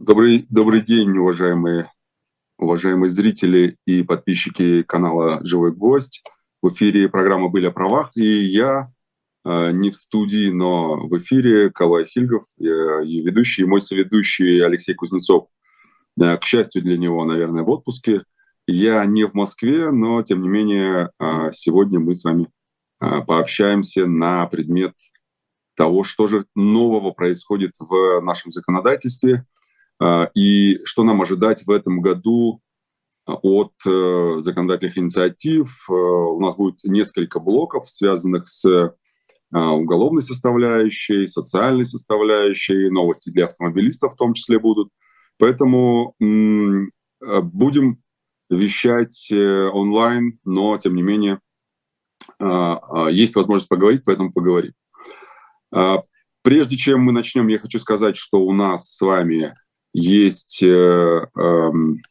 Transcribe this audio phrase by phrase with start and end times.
[0.00, 1.90] Добрый, добрый день, уважаемые,
[2.56, 6.22] уважаемые зрители и подписчики канала «Живой гвоздь».
[6.62, 8.90] В эфире программа «Были о правах», и я
[9.44, 14.64] э, не в студии, но в эфире Калай Хильгов, я, и ведущий, и мой соведущий
[14.64, 15.48] Алексей Кузнецов.
[16.18, 18.22] Э, к счастью для него, наверное, в отпуске.
[18.66, 22.48] Я не в Москве, но, тем не менее, э, сегодня мы с вами
[23.02, 24.94] э, пообщаемся на предмет
[25.76, 29.44] того, что же нового происходит в нашем законодательстве
[30.34, 32.62] и что нам ожидать в этом году
[33.30, 35.86] а, от э, законодательных инициатив.
[35.88, 38.64] Э, у нас будет несколько блоков, связанных с
[39.52, 44.90] а, уголовной составляющей, социальной составляющей, новости для автомобилистов в том числе будут.
[45.38, 48.02] Поэтому будем
[48.50, 51.40] вещать э, онлайн, но тем не менее
[53.10, 54.72] есть возможность поговорить, поэтому поговорим.
[55.72, 56.02] А,
[56.42, 59.54] прежде чем мы начнем, я хочу сказать, что у нас с вами
[59.92, 62.02] есть э, эм,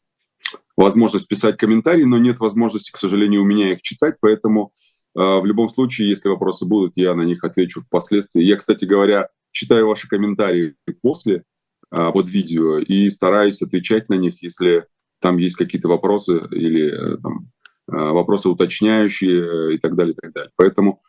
[0.75, 4.73] возможность писать комментарии, но нет возможности, к сожалению, у меня их читать, поэтому
[5.15, 8.43] э, в любом случае, если вопросы будут, я на них отвечу впоследствии.
[8.43, 11.43] Я, кстати говоря, читаю ваши комментарии после
[11.91, 14.85] э, под видео и стараюсь отвечать на них, если
[15.21, 17.51] там есть какие-то вопросы или там,
[17.87, 20.51] вопросы уточняющие и так далее, и так далее.
[20.55, 21.01] Поэтому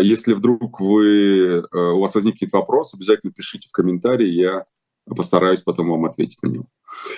[0.00, 4.64] если вдруг вы, у вас возник какие-то вопросы, обязательно пишите в комментарии, я
[5.14, 6.66] постараюсь потом вам ответить на него.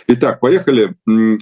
[0.08, 0.96] Итак, поехали.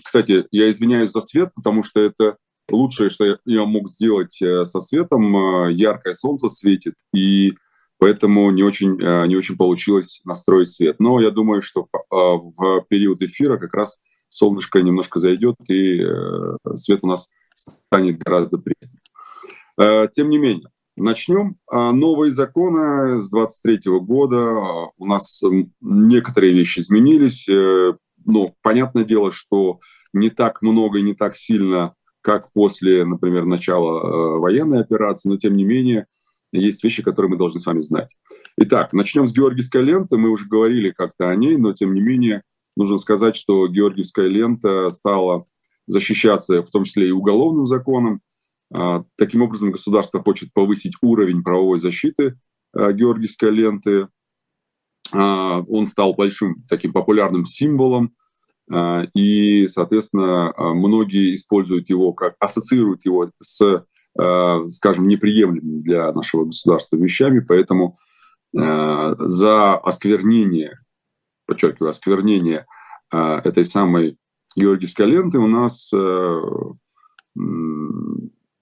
[0.04, 2.36] Кстати, я извиняюсь за свет, потому что это
[2.70, 5.36] лучшее, что я мог сделать э, со светом.
[5.36, 7.54] Э, яркое солнце светит, и
[7.98, 10.96] поэтому не очень, не очень получилось настроить свет.
[10.98, 16.04] Но я думаю, что в период эфира как раз солнышко немножко зайдет, и
[16.74, 20.08] свет у нас станет гораздо приятнее.
[20.12, 21.56] Тем не менее, Начнем.
[21.70, 24.38] А, новые законы с 23 года.
[24.38, 25.42] А, у нас
[25.80, 27.46] некоторые вещи изменились.
[27.48, 27.94] Э,
[28.24, 29.80] ну, понятное дело, что
[30.14, 35.36] не так много и не так сильно, как после, например, начала э, военной операции, но
[35.36, 36.06] тем не менее
[36.50, 38.10] есть вещи, которые мы должны с вами знать.
[38.56, 40.16] Итак, начнем с Георгиевской ленты.
[40.16, 42.42] Мы уже говорили как-то о ней, но тем не менее
[42.74, 45.44] нужно сказать, что Георгиевская лента стала
[45.86, 48.22] защищаться в том числе и уголовным законом.
[48.72, 52.38] А, таким образом, государство хочет повысить уровень правовой защиты
[52.72, 54.08] а, георгиевской ленты.
[55.12, 58.14] А, он стал большим таким популярным символом,
[59.14, 63.84] и, соответственно, многие используют его как ассоциируют его с,
[64.70, 67.96] скажем, неприемлемыми для нашего государства вещами, поэтому
[68.52, 70.80] за осквернение,
[71.46, 72.66] подчеркиваю, осквернение
[73.12, 74.18] этой самой
[74.56, 75.92] георгиевской ленты у нас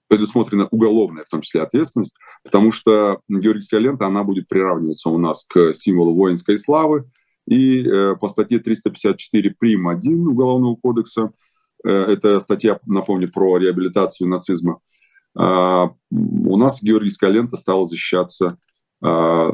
[0.07, 5.45] предусмотрена уголовная, в том числе, ответственность, потому что георгиевская лента, она будет приравниваться у нас
[5.45, 7.09] к символу воинской славы,
[7.47, 9.87] и э, по статье 354 прим.
[9.87, 11.31] 1 Уголовного кодекса,
[11.83, 14.79] э, это статья, напомню, про реабилитацию нацизма,
[15.37, 15.41] э,
[16.11, 18.57] у нас георгиевская лента стала защищаться
[19.03, 19.51] э,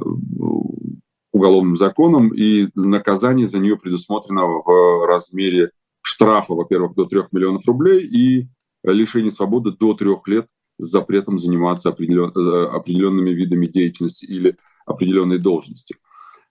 [1.34, 8.06] уголовным законом, и наказание за нее предусмотрено в размере штрафа, во-первых, до 3 миллионов рублей
[8.06, 8.48] и
[8.84, 10.47] лишение свободы до трех лет
[10.78, 15.96] с запретом заниматься определен, э, определенными видами деятельности или определенной должности.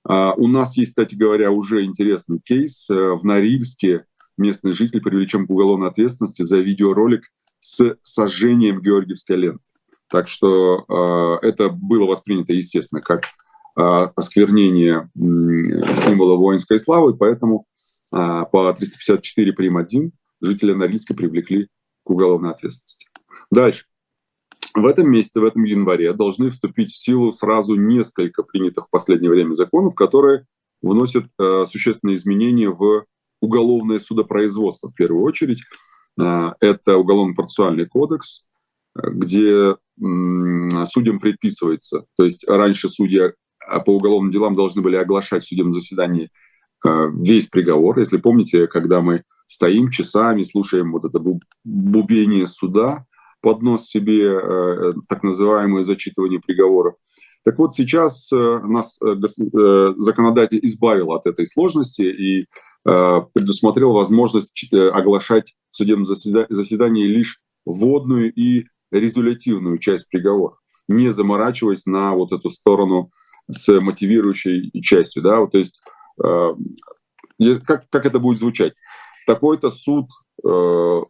[0.04, 2.88] А, у нас есть, кстати говоря, уже интересный кейс.
[2.90, 4.04] Э, в Норильске
[4.38, 7.24] местный житель привлечен к уголовной ответственности за видеоролик
[7.58, 9.64] с сожжением Георгиевской ленты.
[10.08, 10.84] Так что
[11.42, 13.24] э, это было воспринято, естественно, как
[13.76, 17.66] осквернение символа воинской славы, поэтому
[18.10, 19.76] по 354 прим.
[19.76, 21.68] 1 жителя Норильска привлекли
[22.10, 23.06] уголовной ответственности.
[23.50, 23.86] Дальше.
[24.74, 29.30] В этом месяце, в этом январе должны вступить в силу сразу несколько принятых в последнее
[29.30, 30.46] время законов, которые
[30.80, 33.04] вносят э, существенные изменения в
[33.40, 35.62] уголовное судопроизводство в первую очередь.
[36.20, 38.44] Э, это Уголовно-процессуальный кодекс,
[38.94, 39.74] где э,
[40.86, 45.72] судьям предписывается, то есть раньше судья э, по уголовным делам должны были оглашать в судебном
[45.72, 46.30] заседании
[46.84, 47.98] э, весь приговор.
[47.98, 51.20] Если помните, когда мы стоим часами, слушаем вот это
[51.64, 53.04] бубение суда,
[53.40, 56.94] под нос себе э, так называемое зачитывание приговоров.
[57.42, 59.14] Так вот, сейчас э, нас э,
[59.96, 62.46] законодатель избавил от этой сложности и
[62.82, 70.54] предусмотрел возможность оглашать в судебном заседании лишь вводную и резолютивную часть приговора,
[70.88, 73.10] не заморачиваясь на вот эту сторону
[73.50, 75.22] с мотивирующей частью.
[75.22, 75.40] Да?
[75.40, 75.78] Вот, то есть
[77.66, 78.72] как, как это будет звучать?
[79.26, 80.06] Такой-то суд
[80.46, 81.00] э,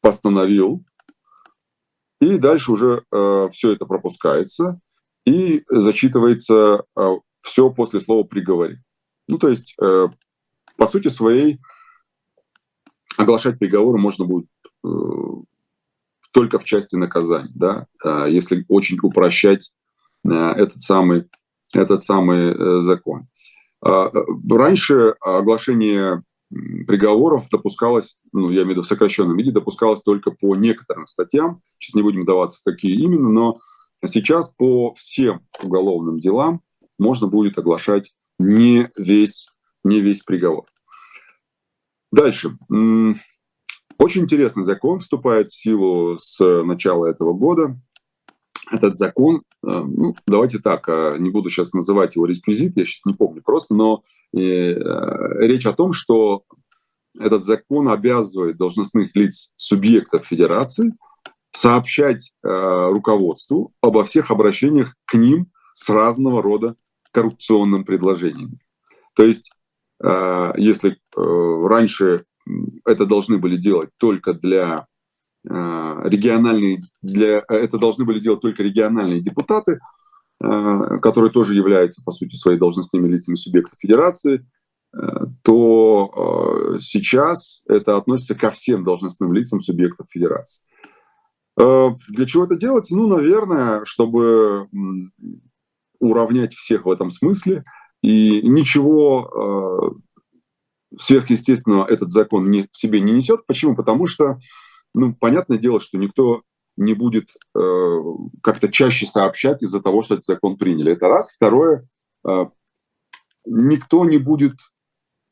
[0.00, 0.84] постановил,
[2.20, 4.80] и дальше уже э, все это пропускается
[5.24, 7.08] и зачитывается э,
[7.40, 8.82] все после слова приговоре.
[9.28, 10.08] Ну, то есть э,
[10.76, 11.60] по сути своей
[13.16, 14.48] оглашать приговоры можно будет
[14.84, 14.88] э,
[16.32, 19.72] только в части наказаний, да, э, если очень упрощать
[20.24, 21.28] э, этот самый,
[21.74, 23.28] этот самый э, закон.
[23.84, 24.10] Э,
[24.50, 30.56] раньше оглашение приговоров допускалось, ну, я имею в виду в сокращенном виде, допускалось только по
[30.56, 31.62] некоторым статьям.
[31.78, 33.60] Сейчас не будем даваться, какие именно, но
[34.04, 36.60] сейчас по всем уголовным делам
[36.98, 39.48] можно будет оглашать не весь,
[39.84, 40.66] не весь приговор.
[42.10, 42.56] Дальше.
[43.98, 47.78] Очень интересный закон вступает в силу с начала этого года.
[48.70, 53.04] Этот закон, э, ну, давайте так, э, не буду сейчас называть его реквизит, я сейчас
[53.04, 56.44] не помню просто, но э, речь о том, что
[57.18, 60.94] этот закон обязывает должностных лиц субъектов федерации
[61.52, 66.76] сообщать руководству обо всех обращениях к ним с разного рода
[67.10, 68.60] коррупционным предложениями.
[69.16, 69.50] То есть,
[70.00, 72.24] если раньше
[72.86, 74.86] это должны были делать только для
[75.44, 79.78] региональные, для, это должны были делать только региональные депутаты,
[80.42, 84.46] э, которые тоже являются, по сути, своей должностными лицами субъекта федерации,
[84.94, 84.98] э,
[85.42, 90.62] то сейчас это относится ко всем должностным лицам субъектов федерации.
[91.56, 92.96] Для чего это делается?
[92.96, 94.68] Ну, наверное, чтобы
[95.98, 97.64] уравнять всех в этом смысле.
[98.02, 99.98] И ничего
[100.98, 103.46] сверхъестественного этот закон не, в себе не несет.
[103.46, 103.76] Почему?
[103.76, 104.38] Потому что,
[104.94, 106.42] ну, понятное дело, что никто
[106.76, 108.00] не будет э,
[108.42, 110.92] как-то чаще сообщать из-за того, что этот закон приняли.
[110.92, 111.32] Это раз.
[111.32, 111.86] Второе,
[112.26, 112.46] э,
[113.44, 114.54] никто не будет,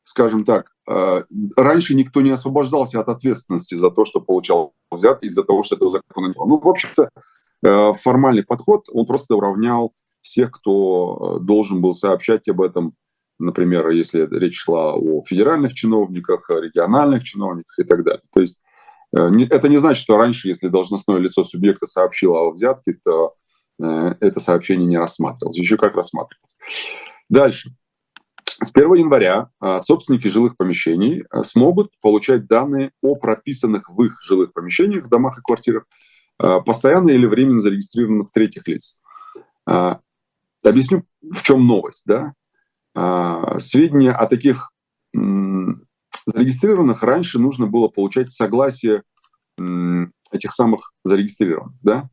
[0.03, 1.23] скажем так, э,
[1.55, 5.91] раньше никто не освобождался от ответственности за то, что получал взят из-за того, что этого
[5.91, 6.45] закона не было.
[6.45, 7.09] Ну, в общем-то,
[7.63, 12.93] э, формальный подход, он просто уравнял всех, кто э, должен был сообщать об этом,
[13.39, 18.21] например, если речь шла о федеральных чиновниках, региональных чиновниках и так далее.
[18.33, 18.59] То есть
[19.11, 23.35] это не значит, что раньше, если должностное лицо субъекта сообщило о взятке, то
[23.81, 25.57] э, это сообщение не рассматривалось.
[25.57, 26.55] Еще как рассматривалось.
[27.29, 27.71] Дальше.
[28.61, 35.07] С 1 января собственники жилых помещений смогут получать данные о прописанных в их жилых помещениях,
[35.07, 35.85] домах и квартирах,
[36.37, 38.97] постоянно или временно зарегистрированных третьих лиц.
[39.65, 42.03] Объясню, в чем новость.
[42.05, 42.33] Да?
[43.59, 44.73] Сведения о таких
[46.25, 49.03] зарегистрированных раньше нужно было получать согласие
[50.31, 51.75] этих самых зарегистрированных.
[51.81, 52.09] Да?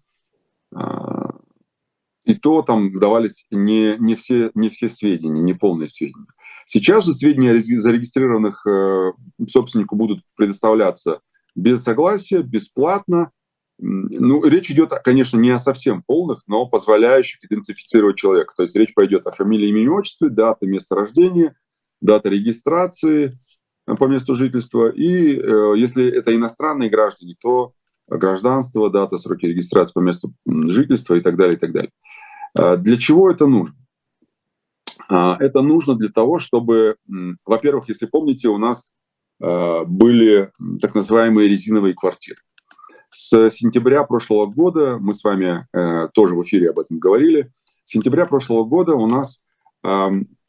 [0.74, 1.36] А,
[2.24, 6.26] и то там давались не, не, все, не все сведения, не полные сведения.
[6.64, 9.12] Сейчас же сведения зарегистрированных э,
[9.48, 11.20] собственнику будут предоставляться
[11.54, 13.30] без согласия, бесплатно,
[13.78, 18.54] ну, речь идет, конечно, не о совсем полных, но позволяющих идентифицировать человека.
[18.56, 21.54] То есть речь пойдет о фамилии, имени, отчестве, дата, место рождения,
[22.00, 23.38] дата регистрации
[23.94, 24.88] по месту жительства.
[24.88, 27.72] И э, если это иностранные граждане, то
[28.08, 31.90] гражданство, дата, сроки регистрации по месту жительства и так далее, и так далее.
[32.54, 33.76] А для чего это нужно?
[35.08, 36.96] А, это нужно для того, чтобы,
[37.44, 38.90] во-первых, если помните, у нас
[39.40, 40.50] э, были
[40.80, 42.40] так называемые резиновые квартиры.
[43.10, 47.52] С сентября прошлого года, мы с вами э, тоже в эфире об этом говорили,
[47.84, 49.42] с сентября прошлого года у нас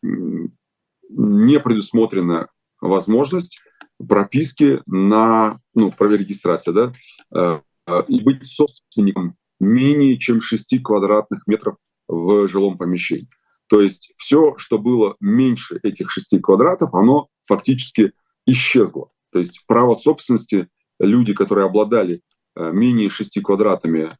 [0.01, 2.47] не предусмотрена
[2.81, 3.59] возможность
[4.07, 6.93] прописки на, ну, регистрации, да,
[7.35, 13.27] э, э, и быть собственником менее чем 6 квадратных метров в жилом помещении.
[13.67, 18.13] То есть все, что было меньше этих 6 квадратов, оно фактически
[18.45, 19.09] исчезло.
[19.31, 20.69] То есть право собственности
[20.99, 22.21] люди, которые обладали
[22.57, 24.17] Э, менее 6 квадратами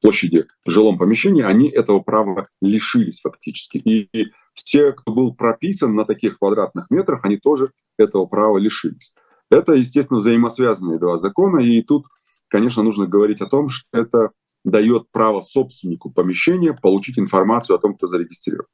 [0.00, 3.78] площади в жилом помещении, они этого права лишились фактически.
[3.78, 9.14] И все, кто был прописан на таких квадратных метрах, они тоже этого права лишились.
[9.50, 12.06] Это, естественно, взаимосвязанные два закона, и тут,
[12.48, 14.30] конечно, нужно говорить о том, что это
[14.64, 18.66] дает право собственнику помещения получить информацию о том, кто зарегистрирован.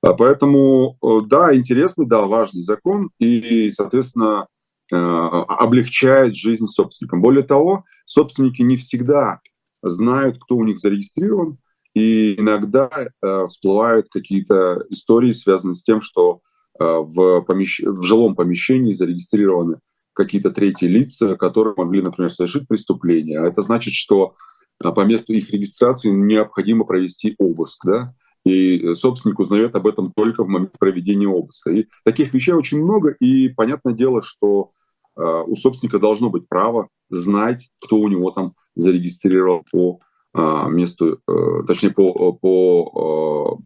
[0.00, 4.46] А поэтому, э, да, интересный, да, важный закон, и, соответственно,
[4.90, 7.20] Э, облегчает жизнь собственникам.
[7.20, 9.40] Более того, собственники не всегда
[9.82, 11.58] знают, кто у них зарегистрирован,
[11.98, 16.40] и иногда э, всплывают какие-то истории, связанные с тем, что
[16.78, 17.80] э, в, помещ...
[17.80, 19.80] в жилом помещении зарегистрированы
[20.12, 23.40] какие-то третьи лица, которые могли, например, совершить преступление.
[23.40, 24.34] А это значит, что
[24.82, 28.14] э, по месту их регистрации необходимо провести обыск, да,
[28.44, 31.70] и собственник узнает об этом только в момент проведения обыска.
[31.70, 34.72] И таких вещей очень много, и понятное дело, что
[35.18, 41.20] Э, у собственника должно быть право знать, кто у него там зарегистрировал по э, месту,
[41.26, 43.58] э, точнее, по, по,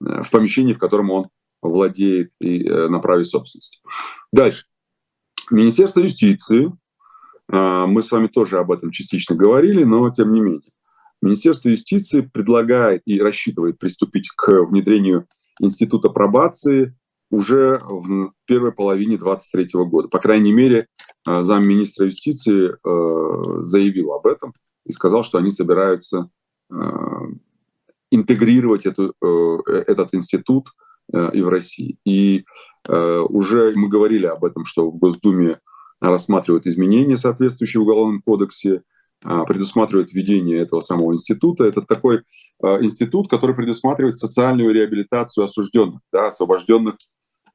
[0.00, 1.28] в помещении, в котором он
[1.62, 3.78] владеет и, на праве собственности.
[4.32, 4.66] Дальше.
[5.50, 6.72] Министерство юстиции,
[7.48, 10.70] мы с вами тоже об этом частично говорили, но тем не менее.
[11.20, 15.26] Министерство юстиции предлагает и рассчитывает приступить к внедрению
[15.60, 16.94] института пробации
[17.30, 20.08] уже в первой половине 2023 года.
[20.08, 20.86] По крайней мере,
[21.26, 24.52] э, замминистра юстиции э, заявил об этом
[24.88, 26.28] и сказал, что они собираются
[26.70, 26.76] э,
[28.10, 29.14] интегрировать эту,
[29.66, 30.68] этот институт
[31.12, 31.98] и в России.
[32.04, 32.44] И
[32.86, 35.58] уже мы говорили об этом, что в Госдуме
[36.00, 38.82] рассматривают изменения, соответствующие в Уголовном кодексе,
[39.20, 41.64] предусматривают введение этого самого института.
[41.64, 42.22] Это такой
[42.62, 46.96] институт, который предусматривает социальную реабилитацию осужденных, да, освобожденных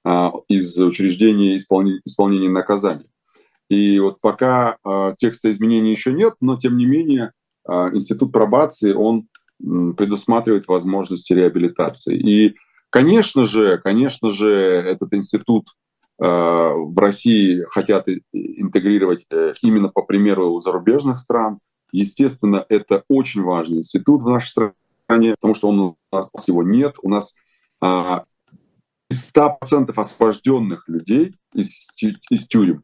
[0.04, 3.08] а, из учреждений исполнения, наказаний.
[3.74, 7.32] И вот пока а, текста изменений еще нет, но тем не менее
[7.68, 9.28] а, институт пробации, он
[9.60, 12.18] предусматривает возможности реабилитации.
[12.18, 12.56] И,
[12.90, 15.70] конечно же, конечно же, этот институт
[16.20, 21.60] в России хотят интегрировать э, именно по примеру зарубежных стран.
[21.92, 26.96] Естественно, это очень важный институт в нашей стране, потому что он, у нас его нет.
[27.02, 27.34] У нас
[29.10, 31.88] из 100% освобожденных людей из,
[32.30, 32.84] из тюрем,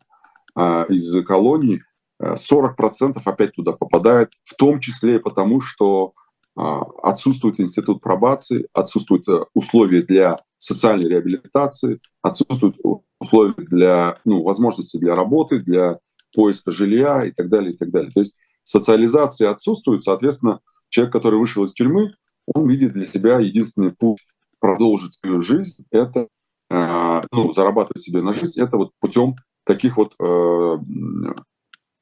[0.56, 1.82] из колоний,
[2.22, 6.14] 40% э, опять туда попадает, в том числе и потому, что
[6.56, 12.76] а, отсутствует институт пробации, отсутствуют э, условия для социальной реабилитации, отсутствуют
[13.20, 16.00] условия для ну, возможности для работы, для
[16.36, 18.12] поиска жилья и так далее, и так далее.
[18.12, 22.16] То есть социализация отсутствует, соответственно, человек, который вышел из тюрьмы,
[22.54, 24.20] он видит для себя единственный путь
[24.60, 26.28] продолжить свою жизнь, это
[26.70, 29.36] э, ну, зарабатывать себе на жизнь, это вот путем
[29.70, 30.78] таких вот э,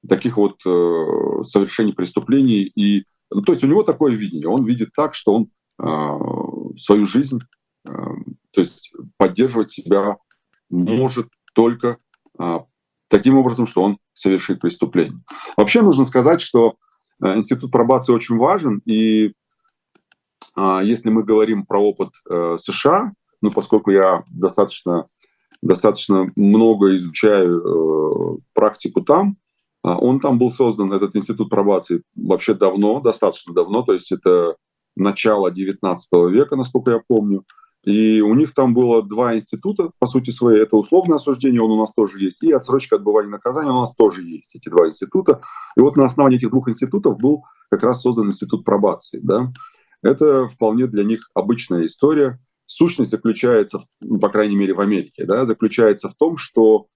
[0.07, 2.63] таких вот э, совершений преступлений.
[2.63, 5.49] И ну, то есть у него такое видение, он видит так, что он
[6.75, 7.39] свою жизнь,
[7.83, 10.17] то есть поддерживать себя
[10.71, 11.97] может только
[13.09, 15.19] таким образом, что он совершит преступление.
[15.55, 16.77] Вообще нужно сказать, что
[17.21, 19.33] институт пробации очень важен, и
[20.57, 25.05] а, если мы говорим про опыт э, США, ну, поскольку я достаточно,
[25.61, 29.37] достаточно много изучаю э, практику там,
[29.83, 34.55] а, он там был создан, этот институт пробации, вообще давно, достаточно давно, то есть это
[34.95, 37.43] начало 19 века, насколько я помню.
[37.83, 40.61] И у них там было два института, по сути своей.
[40.61, 44.23] Это условное осуждение, он у нас тоже есть, и отсрочка отбывания наказания у нас тоже
[44.23, 45.41] есть, эти два института.
[45.77, 49.21] И вот на основании этих двух институтов был как раз создан институт пробации.
[49.23, 49.53] Да?
[50.01, 52.39] Это вполне для них обычная история.
[52.67, 56.87] Сущность заключается, ну, по крайней мере в Америке, да, заключается в том, что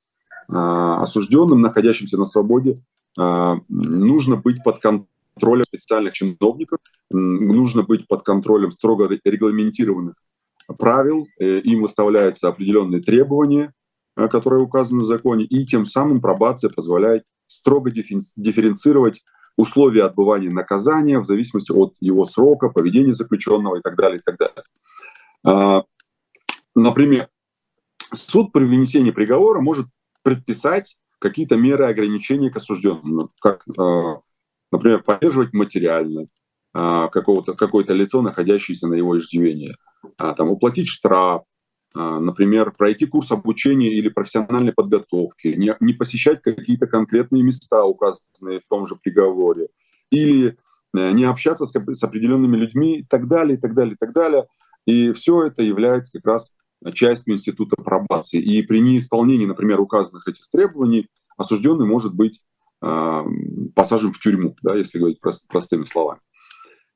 [0.49, 2.77] э, осужденным, находящимся на свободе,
[3.17, 10.15] э, нужно быть под контролем специальных чиновников, нужно быть под контролем строго регламентированных
[10.77, 13.73] правил, э, им выставляются определенные требования,
[14.17, 19.23] э, которые указаны в законе, и тем самым пробация позволяет строго дифференцировать
[19.57, 24.37] условия отбывания наказания в зависимости от его срока, поведения заключенного и так далее, и так
[24.37, 24.63] далее.
[25.45, 25.83] А,
[26.75, 27.29] например,
[28.13, 29.87] суд при вынесении приговора может
[30.23, 34.21] предписать какие-то меры ограничения к осужденным, ну, как, а,
[34.71, 36.25] например, поддерживать материально
[36.73, 39.75] а, какого-то, какое-то лицо, находящееся на его иждивении,
[40.17, 41.43] там, уплатить штраф,
[41.93, 48.67] например, пройти курс обучения или профессиональной подготовки, не, не посещать какие-то конкретные места, указанные в
[48.67, 49.67] том же приговоре,
[50.11, 50.57] или
[50.95, 54.13] э, не общаться с, с определенными людьми и так далее, и так далее, и так
[54.13, 54.47] далее.
[54.85, 56.51] И все это является как раз
[56.93, 58.41] частью института пробации.
[58.41, 61.07] И при неисполнении, например, указанных этих требований,
[61.37, 62.41] осужденный может быть
[62.81, 63.23] э,
[63.75, 66.21] посажен в тюрьму, да, если говорить прост, простыми словами.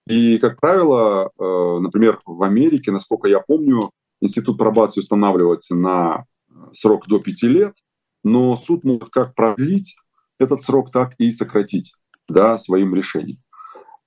[0.08, 6.26] И, как правило, э, например, в Америке, насколько я помню, институт пробации устанавливается на
[6.74, 7.76] срок до пяти лет,
[8.24, 9.96] но суд может как продлить
[10.40, 11.94] этот срок, так и сократить
[12.28, 13.40] да, своим решением.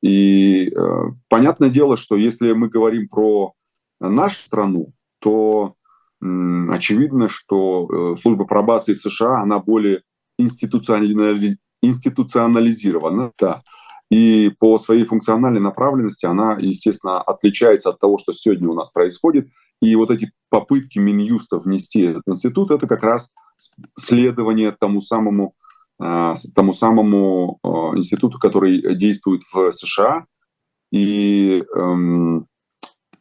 [0.03, 3.55] И э, понятное дело, что если мы говорим про
[4.01, 5.75] нашу страну, то
[6.23, 6.27] э,
[6.71, 10.03] очевидно, что э, служба пробации в США, она более
[10.39, 11.57] институционализ...
[11.83, 13.33] институционализирована.
[13.39, 13.63] Да
[14.11, 19.49] и по своей функциональной направленности она, естественно, отличается от того, что сегодня у нас происходит.
[19.83, 23.31] И вот эти попытки Минюста внести этот институт, это как раз
[23.97, 25.55] следование тому самому,
[26.01, 30.25] а, тому самому а, институту, который действует в США.
[30.91, 32.47] И эм,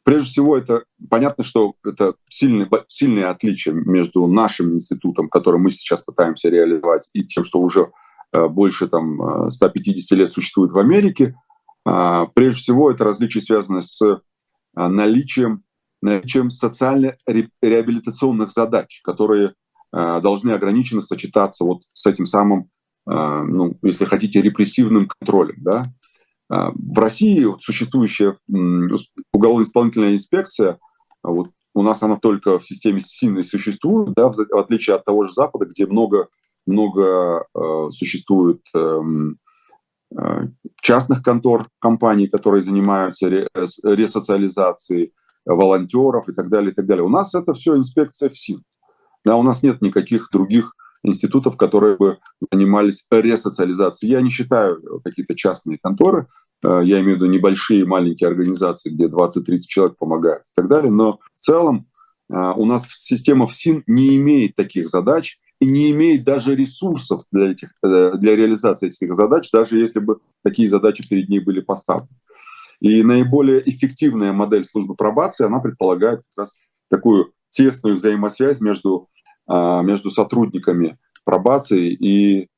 [0.08, 6.02] прежде всего это понятно, что это сильное, сильное отличие между нашим институтом, который мы сейчас
[6.02, 7.92] пытаемся реализовать, и тем, что уже
[8.34, 11.36] Э, больше там, 150 э, лет существует в Америке.
[11.86, 14.18] А, прежде всего, это различие связано с э,
[14.76, 15.64] наличием
[16.26, 19.56] чем социально-реабилитационных задач, которые
[19.92, 22.70] должны ограниченно сочетаться вот с этим самым,
[23.08, 25.56] ну, если хотите, репрессивным контролем.
[25.58, 25.86] Да?
[26.50, 28.38] В России существующая
[29.34, 30.80] уголовно-исполнительная инспекция,
[31.24, 35.34] вот у нас она только в системе сильной существует, да, в отличие от того же
[35.34, 36.28] Запада, где много,
[36.66, 39.00] много э, существует э,
[40.82, 43.48] частных контор, компаний, которые занимаются ре,
[43.84, 45.14] ресоциализацией
[45.46, 47.04] волонтеров и так далее, и так далее.
[47.04, 48.64] У нас это все инспекция ФСИН.
[49.24, 50.74] Да, у нас нет никаких других
[51.04, 52.20] институтов, которые бы
[52.52, 54.12] занимались ресоциализацией.
[54.12, 56.28] Я не считаю какие-то частные конторы,
[56.64, 60.92] э, я имею в виду небольшие маленькие организации, где 20-30 человек помогают и так далее,
[60.92, 61.88] но в целом
[62.30, 67.52] э, у нас система ФСИН не имеет таких задач и не имеет даже ресурсов для,
[67.52, 72.10] этих, э, для реализации этих задач, даже если бы такие задачи перед ней были поставлены.
[72.80, 79.10] И наиболее эффективная модель службы пробации, она предполагает как раз такую тесную взаимосвязь между
[79.48, 82.50] между сотрудниками пробации и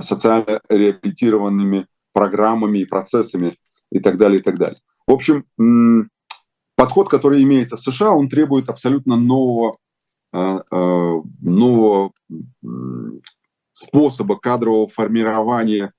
[0.00, 3.56] социально реабилитированными программами и процессами
[3.90, 4.78] и так далее, и так далее.
[5.06, 5.44] В общем,
[6.76, 9.76] подход, который имеется в США, он требует абсолютно нового,
[10.32, 12.12] а, а, нового
[13.72, 15.92] способа кадрового формирования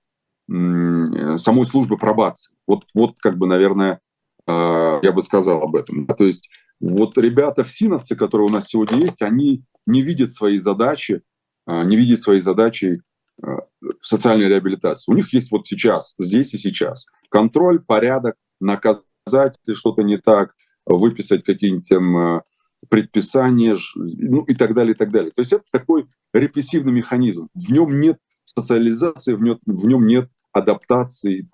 [0.48, 2.56] самой службы пробации.
[2.66, 4.00] Вот, вот как бы, наверное,
[4.48, 6.08] я бы сказал об этом.
[6.08, 6.50] То есть
[6.80, 11.24] вот ребята в Синовце, которые у нас сегодня есть, они не видят свои задачи,
[11.66, 13.02] а, не видят свои задачи
[13.42, 13.62] а,
[14.02, 15.12] социальной реабилитации.
[15.12, 17.08] У них есть вот сейчас, здесь и сейчас.
[17.30, 20.54] Контроль, порядок, наказать, если что-то не так,
[20.86, 22.44] выписать какие-нибудь а,
[22.90, 25.32] предписания, ну и так далее, и так далее.
[25.32, 27.50] То есть это такой репрессивный механизм.
[27.56, 31.50] В нем нет социализации, в нем, в нем нет адаптации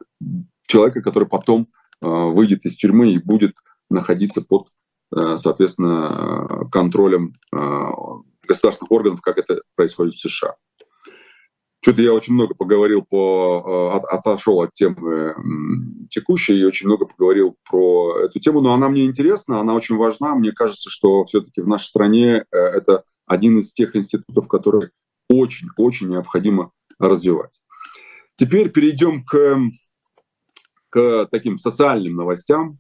[0.68, 1.70] человека, который потом
[2.02, 3.56] выйдет из тюрьмы и будет
[3.90, 4.70] находиться под
[5.38, 7.92] соответственно, контролем э,
[8.48, 10.56] государственных органов, как это происходит в США.
[11.82, 15.36] Что-то я очень много поговорил по, э, от, отошел от темы
[16.10, 20.36] текущей и очень много поговорил про эту тему, но она мне интересна, она очень важна.
[20.36, 24.92] Мне кажется, что все-таки в нашей стране это один из тех институтов, которые
[25.30, 27.60] очень-очень необходимо развивать.
[28.36, 29.60] Теперь перейдем к,
[30.90, 32.80] к таким социальным новостям.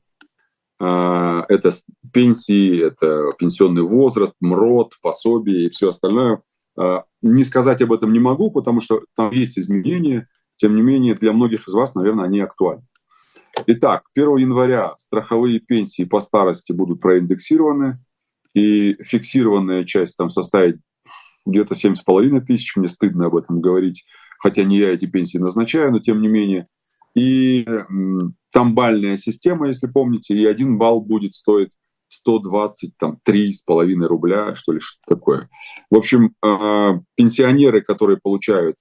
[0.79, 1.71] А, это
[2.11, 6.41] пенсии, это пенсионный возраст, МРОД, пособие и все остальное.
[6.77, 10.27] А, не сказать об этом не могу, потому что там есть изменения.
[10.55, 12.83] Тем не менее, для многих из вас, наверное, они актуальны.
[13.67, 17.99] Итак, 1 января страховые пенсии по старости будут проиндексированы,
[18.53, 20.79] и фиксированная часть там составит
[21.45, 22.75] где-то 7,5 тысяч.
[22.75, 24.05] Мне стыдно об этом говорить,
[24.39, 26.67] хотя не я эти пенсии назначаю, но тем не менее.
[27.15, 27.65] И
[28.53, 31.71] там бальная система, если помните, и один балл будет стоить
[32.27, 35.49] 123,5 рубля, что ли, что такое.
[35.89, 38.77] В общем, э, пенсионеры, которые получают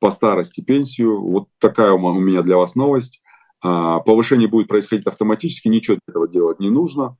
[0.00, 3.22] по старости пенсию, вот такая у меня для вас новость.
[3.64, 7.16] Э, повышение будет происходить автоматически, ничего для этого делать не нужно.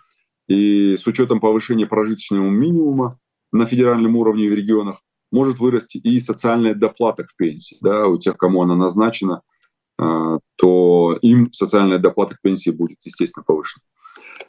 [0.48, 3.20] И с учетом повышения прожиточного минимума
[3.52, 8.37] на федеральном уровне в регионах может вырасти и социальная доплата к пенсии, да, у тех,
[8.37, 9.53] кому она назначена– а,
[10.56, 13.82] то им социальная доплата к пенсии будет, естественно, повышена.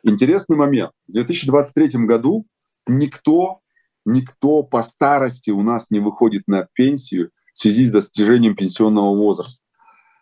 [0.03, 0.91] Интересный момент.
[1.07, 2.45] В 2023 году
[2.87, 3.59] никто,
[4.05, 9.63] никто по старости у нас не выходит на пенсию в связи с достижением пенсионного возраста.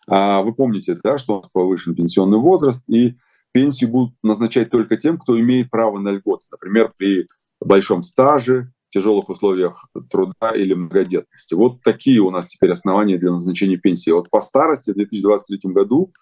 [0.07, 3.17] А вы помните, да, что у нас повышен пенсионный возраст, и
[3.51, 6.45] пенсию будут назначать только тем, кто имеет право на льготы.
[6.51, 7.27] Например, при
[7.59, 11.55] большом стаже, тяжелых условиях труда или многодетности.
[11.55, 14.11] Вот такие у нас теперь основания для назначения пенсии.
[14.11, 16.13] Вот по старости в 2023 году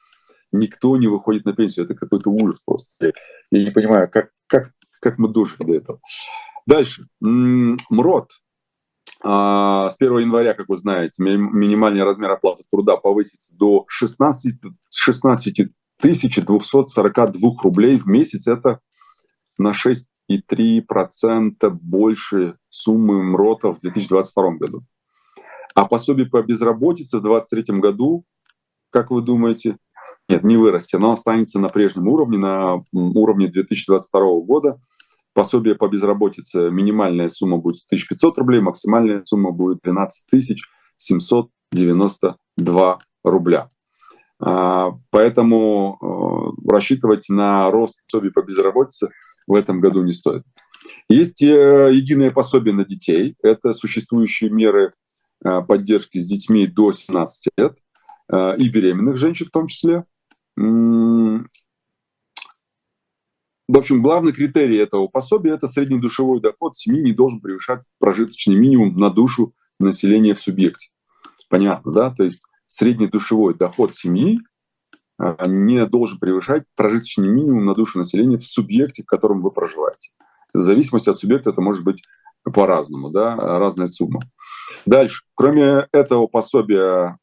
[0.52, 1.86] никто не выходит на пенсию.
[1.86, 2.90] Это какой-то ужас просто.
[3.52, 6.00] Я не понимаю, как, как, как мы дожили до этого.
[6.66, 7.08] Дальше.
[7.20, 8.30] МРОД.
[9.24, 14.56] А, с 1 января, как вы знаете, минимальный размер оплаты труда повысится до 16,
[14.90, 18.48] 16 242 рублей в месяц.
[18.48, 18.80] Это
[19.58, 24.84] на 6 и 3% больше суммы МРОТа в 2022 году.
[25.76, 28.24] А пособие по безработице в 2023 году,
[28.91, 29.76] как вы думаете,
[30.30, 34.80] нет, не вырастет, оно останется на прежнем уровне, на уровне 2022 года.
[35.34, 40.62] Пособие по безработице, минимальная сумма будет 1500 рублей, максимальная сумма будет 12
[40.98, 43.70] 792 рубля.
[44.39, 46.06] А, поэтому э,
[46.70, 49.10] рассчитывать на рост пособий по безработице–
[49.48, 50.44] в этом году не стоит.
[51.10, 53.36] Есть э, единое пособие на детей.
[53.44, 54.94] Это существующие меры
[55.44, 57.78] э, поддержки с детьми до 17 лет
[58.32, 60.06] э, и беременных женщин в том числе.
[60.56, 61.46] в
[63.78, 69.10] общем, главный критерий этого пособия– это среднедушевой доход семьи не должен превышать прожиточный минимум на
[69.10, 70.90] душу населения в субъекте.
[71.50, 72.12] Понятно, да?
[72.12, 74.40] То есть среднедушевой доход семьи
[75.48, 80.12] не должен превышать прожиточный минимум на душу населения в субъекте, в котором вы проживаете.
[80.54, 82.04] В зависимости от субъекта это может быть
[82.44, 84.22] по-разному, да, разная сумма.
[84.86, 85.24] Дальше.
[85.36, 87.18] Кроме этого пособия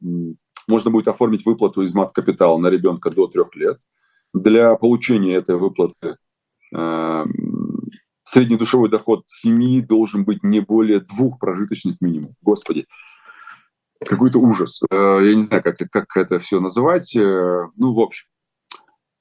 [0.69, 3.79] можно будет оформить выплату из мат-капитала на ребенка до трех лет.
[4.35, 6.17] Для получения этой выплаты
[6.75, 7.25] э,
[8.25, 12.37] среднедушевой доход семьи должен быть не более двух прожиточных минимумов.
[12.43, 12.87] Господи,
[14.05, 14.81] какой-то ужас.
[14.91, 17.17] Э, я не знаю, как, как это все называть.
[17.17, 18.27] Э, ну, в общем,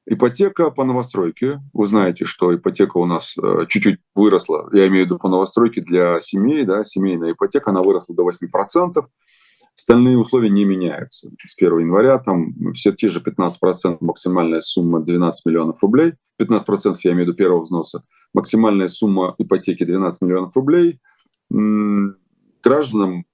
[0.05, 1.59] ипотека по новостройке.
[1.73, 4.69] Вы знаете, что ипотека у нас э, чуть-чуть выросла.
[4.73, 6.65] Я имею в виду по новостройке для семей.
[6.65, 9.05] Да, семейная ипотека, она выросла до 8%.
[9.75, 11.29] Остальные условия не меняются.
[11.45, 16.13] С 1 января там все те же 15% максимальная сумма 12 миллионов рублей.
[16.41, 18.03] 15% я имею в виду первого взноса.
[18.33, 20.99] Максимальная сумма ипотеки 12 миллионов рублей.
[22.63, 23.25] Гражданам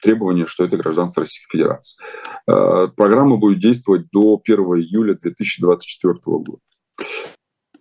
[0.00, 1.98] требование, что это гражданство Российской Федерации.
[2.46, 6.58] Э, программа будет действовать до 1 июля 2024 года.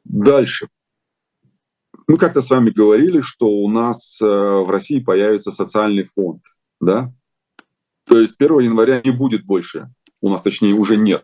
[0.03, 0.67] Дальше.
[2.07, 6.41] Мы как-то с вами говорили, что у нас э, в России появится социальный фонд.
[6.81, 7.13] Да?
[8.05, 9.89] То есть 1 января не будет больше,
[10.21, 11.23] у нас точнее уже нет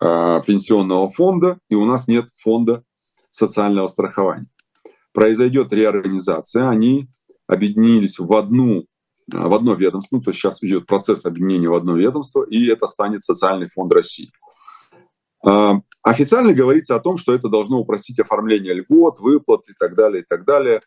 [0.00, 2.82] э, пенсионного фонда, и у нас нет фонда
[3.30, 4.48] социального страхования.
[5.12, 7.08] Произойдет реорганизация, они
[7.46, 8.87] объединились в одну
[9.32, 12.86] в одно ведомство, ну, то есть сейчас идет процесс объединения в одно ведомство, и это
[12.86, 14.30] станет Социальный фонд России.
[15.44, 20.22] А, официально говорится о том, что это должно упростить оформление льгот, выплат и так далее,
[20.22, 20.80] и так далее.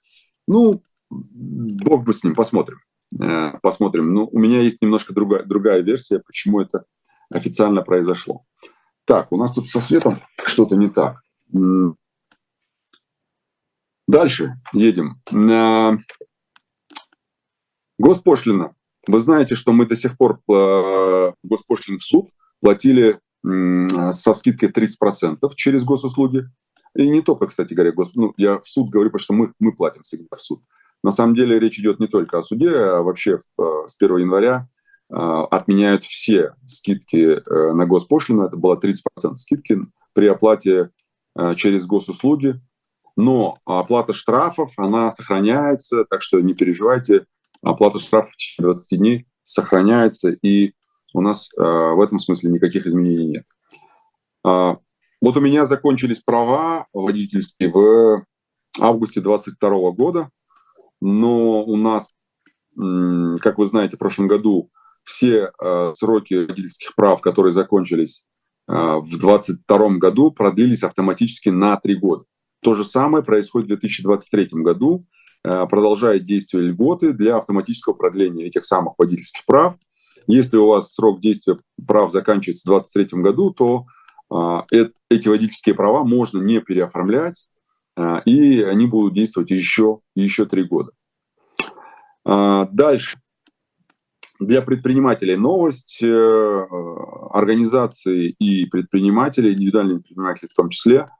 [0.48, 2.80] Ну, бог бы с ним, посмотрим.
[3.20, 4.14] Э, посмотрим.
[4.14, 6.86] Ну, у меня есть немножко другая, другая версия, почему это
[7.30, 8.44] официально произошло.
[9.06, 11.22] Так, у нас тут со светом что-то не так.
[14.08, 15.22] Дальше едем.
[18.02, 18.74] Э, Госпошлина.
[19.08, 24.78] Вы знаете, что мы до сих пор э, госпошлин в суд платили со скидкой в
[24.78, 26.44] 30% через госуслуги.
[26.96, 28.12] И не только, кстати говоря, гос...
[28.14, 30.62] ну, я в суд говорю, потому что мы, мы платим всегда в суд.
[31.04, 34.68] На самом деле речь идет не только о суде, а вообще э, с 1 января
[35.10, 38.44] э, отменяют все скидки на госпошлину.
[38.44, 39.80] Это было 30% скидки
[40.14, 40.92] при оплате
[41.56, 42.62] через госуслуги.
[43.16, 47.26] Но оплата штрафов, она сохраняется, так что не переживайте,
[47.62, 50.74] оплата штрафа в течение 20 дней сохраняется, и
[51.13, 53.45] у нас э, в этом смысле никаких изменений нет.
[54.45, 54.76] Э,
[55.21, 58.26] вот у меня закончились права водительские в
[58.80, 60.30] августе 2022 года,
[61.02, 62.08] но у нас,
[62.76, 64.71] как вы знаете, в прошлом году
[65.04, 68.24] все э, сроки водительских прав, которые закончились
[68.67, 72.26] э, в 2022 году, продлились автоматически на три года.
[72.62, 75.06] То же самое происходит в 2023 году.
[75.44, 79.76] Э, продолжает действие льготы для автоматического продления этих самых водительских прав.
[80.28, 83.86] Если у вас срок действия прав заканчивается в 2023 году, то
[84.72, 87.48] э, эти водительские права можно не переоформлять,
[87.98, 90.92] э, и они будут действовать еще, еще три года.
[92.24, 93.20] Дальше.
[94.40, 96.04] Для предпринимателей новость.
[97.32, 101.08] Организации и предприниматели, индивидуальные предприниматели в том числе–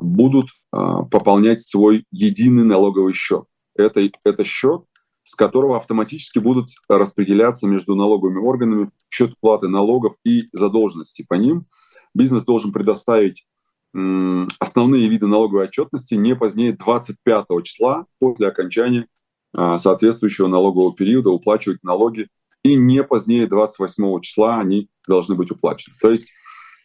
[0.00, 3.44] будут а, пополнять свой единый налоговый счет.
[3.76, 4.84] Это, это счет,
[5.24, 11.66] с которого автоматически будут распределяться между налоговыми органами счет платы налогов и задолженности по ним.
[12.14, 13.46] Бизнес должен предоставить
[13.92, 19.06] основные виды налоговой отчетности не позднее 25 числа после окончания
[19.52, 22.28] а, соответствующего налогового периода уплачивать налоги
[22.62, 25.96] и не позднее 28 числа они должны быть уплачены.
[26.00, 26.30] То есть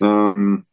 [0.01, 0.65] эм,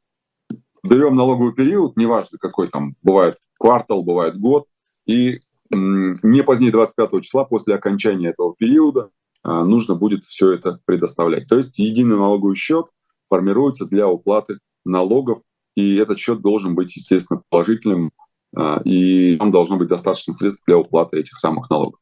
[0.82, 4.66] берем налоговый период, неважно какой там, бывает квартал, бывает год,
[5.06, 5.40] и
[5.70, 9.10] не позднее 25 числа после окончания этого периода
[9.42, 11.48] а, нужно будет все это предоставлять.
[11.48, 12.86] То есть единый налоговый счет
[13.28, 15.40] формируется для уплаты налогов,
[15.74, 18.12] и этот счет должен быть, естественно, положительным,
[18.54, 22.00] а, и там должно быть достаточно средств для уплаты этих самых налогов.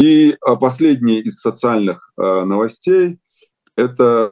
[0.00, 3.18] И а, последнее из социальных новостей–
[3.76, 4.30] это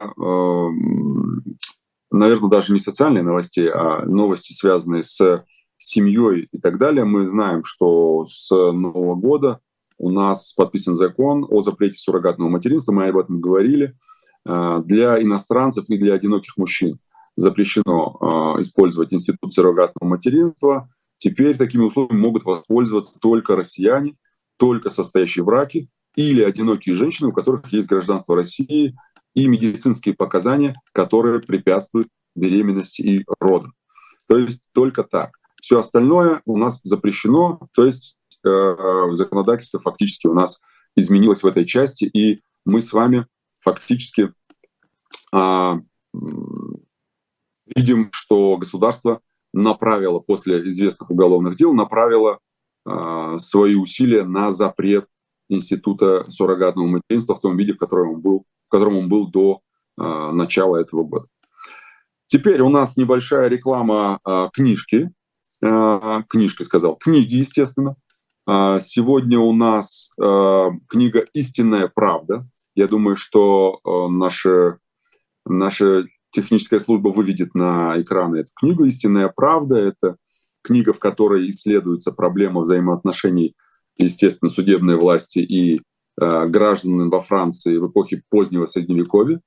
[2.13, 5.43] наверное, даже не социальные новости, а новости, связанные с
[5.77, 7.05] семьей и так далее.
[7.05, 9.59] Мы знаем, что с Нового года
[9.97, 13.95] у нас подписан закон о запрете суррогатного материнства, мы об этом говорили,
[14.45, 16.99] а, для иностранцев и для одиноких мужчин
[17.35, 20.89] запрещено а, использовать институт суррогатного материнства.
[21.17, 24.15] Теперь такими условиями могут воспользоваться только россияне,
[24.57, 28.95] только состоящие в браке или одинокие женщины, у которых есть гражданство России
[29.33, 33.73] и медицинские показания, которые препятствуют беременности и родам.
[34.27, 35.37] То есть только так.
[35.61, 38.75] все остальное у нас запрещено, то есть э,
[39.11, 40.59] законодательство фактически у нас
[40.95, 43.27] изменилось в этой части, и мы с вами
[43.59, 44.33] фактически
[45.33, 45.73] э,
[47.75, 49.21] видим, что государство
[49.53, 52.39] направило после известных уголовных дел, направило
[52.85, 55.07] э, свои усилия на запрет
[55.49, 59.61] института суррогатного материнства в том виде, в котором он был, в котором он был до
[59.99, 61.27] э, начала этого года.
[62.27, 65.11] Теперь у нас небольшая реклама э, книжки.
[65.63, 66.95] Э, книжки сказал.
[66.95, 67.95] Книги, естественно.
[68.47, 72.47] Э, сегодня у нас э, книга «Истинная правда».
[72.75, 74.79] Я думаю, что э, наша,
[75.45, 79.77] наша техническая служба выведет на экраны эту книгу «Истинная правда».
[79.77, 80.17] Это
[80.63, 83.55] книга, в которой исследуется проблема взаимоотношений,
[83.97, 85.81] естественно, судебной власти и
[86.19, 89.41] э, граждан во Франции в эпохе позднего Средневековья.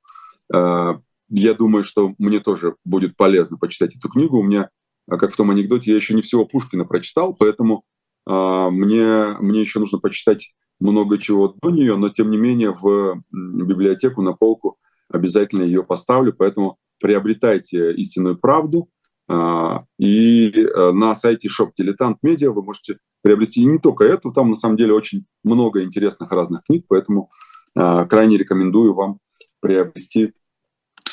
[0.55, 0.95] Э,
[1.29, 4.39] я думаю, что мне тоже будет полезно почитать эту книгу.
[4.39, 4.71] У меня,
[5.11, 7.85] э, как в том анекдоте, я еще не всего Пушкина прочитал, поэтому
[8.29, 13.23] э, мне, мне еще нужно почитать много чего до нее, но тем не менее в
[13.33, 14.79] библиотеку на полку
[15.09, 18.89] обязательно ее поставлю, поэтому приобретайте истинную правду.
[19.29, 24.51] Э, и э, на сайте Shop Дилетант Медиа вы можете приобрести не только эту, там
[24.51, 27.33] на самом деле очень много интересных разных книг, поэтому
[27.75, 29.19] э, крайне рекомендую вам
[29.59, 30.33] приобрести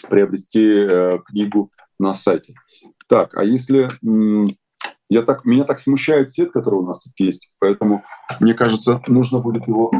[0.07, 2.53] приобрести э, книгу на сайте.
[3.07, 3.89] Так, а если
[5.09, 8.03] я так, меня так смущает цвет, который у нас тут есть, поэтому
[8.39, 9.91] мне кажется, нужно будет его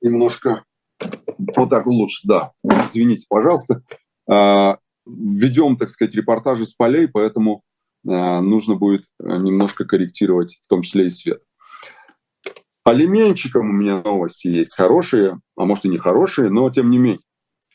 [0.00, 0.64] немножко
[1.56, 2.50] вот так лучше, да.
[2.64, 3.84] Извините, пожалуйста.
[4.28, 7.62] А, Ведем, так сказать, репортажи с полей, поэтому
[8.04, 11.42] нужно будет немножко корректировать, в том числе и свет.
[12.84, 17.20] Алименщикам у меня новости есть хорошие, а может и не хорошие, но тем не менее.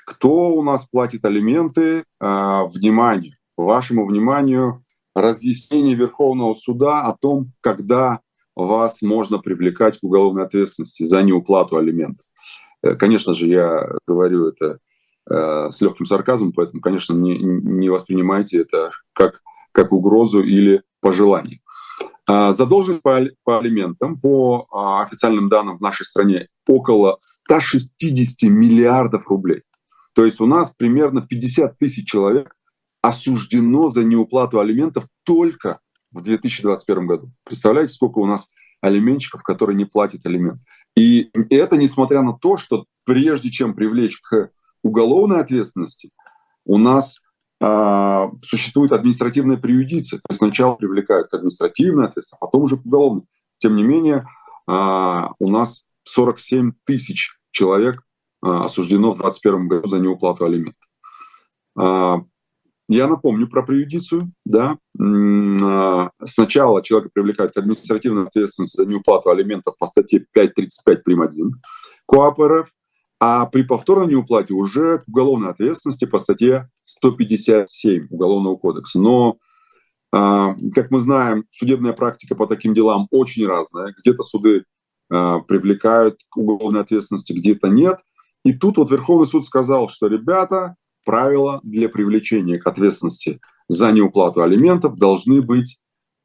[0.06, 2.04] Кто у нас платит алименты?
[2.20, 4.84] А, внимание, вашему вниманию
[5.16, 8.22] разъяснение Верховного суда о том, когда
[8.56, 12.28] вас можно привлекать к уголовной ответственности за неуплату алиментов.
[12.84, 14.80] Э, конечно же, я говорю это
[15.30, 21.62] э, с легким сарказмом, поэтому, конечно, не, не воспринимайте это как, как угрозу или пожелание.
[22.28, 29.28] А, задолженность по, по алиментам, по а, официальным данным в нашей стране, около 160 миллиардов
[29.30, 29.64] рублей.
[30.14, 32.56] То есть у нас примерно 50 тысяч человек
[33.02, 35.80] осуждено за неуплату алиментов только
[36.12, 37.32] в 2021 году.
[37.46, 38.50] Представляете, сколько у нас
[38.82, 40.60] алименщиков, которые не платят алимент.
[40.96, 44.52] И это несмотря на то, что прежде чем привлечь к
[44.84, 46.12] уголовной ответственности,
[46.66, 47.20] у нас
[47.62, 50.22] существует административная преюдиция.
[50.32, 53.24] Сначала привлекают к административной ответственности, а потом уже к уголовной.
[53.58, 54.26] Тем не менее,
[54.68, 58.04] э, у нас 47 тысяч человек
[58.42, 60.90] а, осуждено в 2021 году за неуплату алиментов.
[61.78, 62.22] А,
[62.88, 64.32] я напомню про преюдицию.
[64.46, 64.78] Да?
[64.98, 71.22] А, сначала человека привлекают к административной ответственности за неуплату алиментов по статье 5.35 прим.
[71.22, 71.52] 1
[72.08, 72.72] КОАП РФ,
[73.20, 79.00] а при повторной неуплате уже к уголовной ответственности по статье 157 Уголовного кодекса.
[79.00, 79.38] Но,
[80.12, 83.94] как мы знаем, судебная практика по таким делам очень разная.
[84.00, 84.64] Где-то суды
[85.10, 88.00] привлекают к уголовной ответственности, где-то нет.
[88.46, 94.44] И тут вот Верховный суд сказал, что, ребята, правила для привлечения к ответственности за неуплату
[94.44, 95.80] алиментов должны быть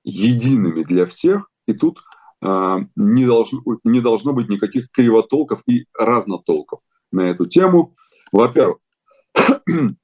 [0.04, 1.48] едиными для всех.
[1.66, 2.02] И тут
[2.44, 6.80] не, должно, не должно быть никаких кривотолков и разнотолков
[7.10, 7.96] на эту тему.
[8.32, 8.78] Во-первых,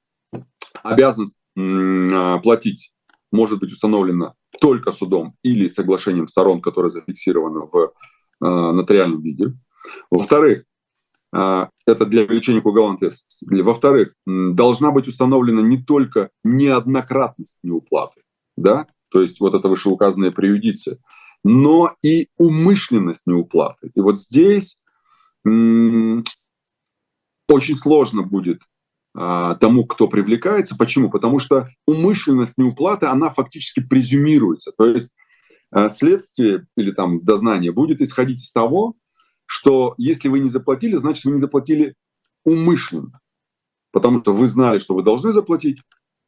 [0.82, 2.92] обязанность э, платить
[3.30, 7.90] может быть установлена только судом или соглашением сторон, которое зафиксировано в э,
[8.40, 9.52] нотариальном виде.
[10.10, 10.64] Во-вторых,
[11.32, 13.62] а, это для привлечения к уголовной ответственности.
[13.62, 18.22] Во-вторых, должна быть установлена не только неоднократность неуплаты,
[18.56, 20.98] да, то есть вот это вышеуказанная преюдиция,
[21.42, 23.90] но и умышленность неуплаты.
[23.94, 24.78] И вот здесь
[27.48, 28.62] очень сложно будет
[29.14, 30.76] а, тому, кто привлекается.
[30.76, 31.10] Почему?
[31.10, 34.72] Потому что умышленность неуплаты, она фактически презюмируется.
[34.76, 35.10] То есть
[35.70, 38.94] а, следствие или там дознание будет исходить из того,
[39.46, 41.94] что если вы не заплатили, значит, вы не заплатили
[42.44, 43.20] умышленно.
[43.92, 45.80] Потому что вы знали, что вы должны заплатить,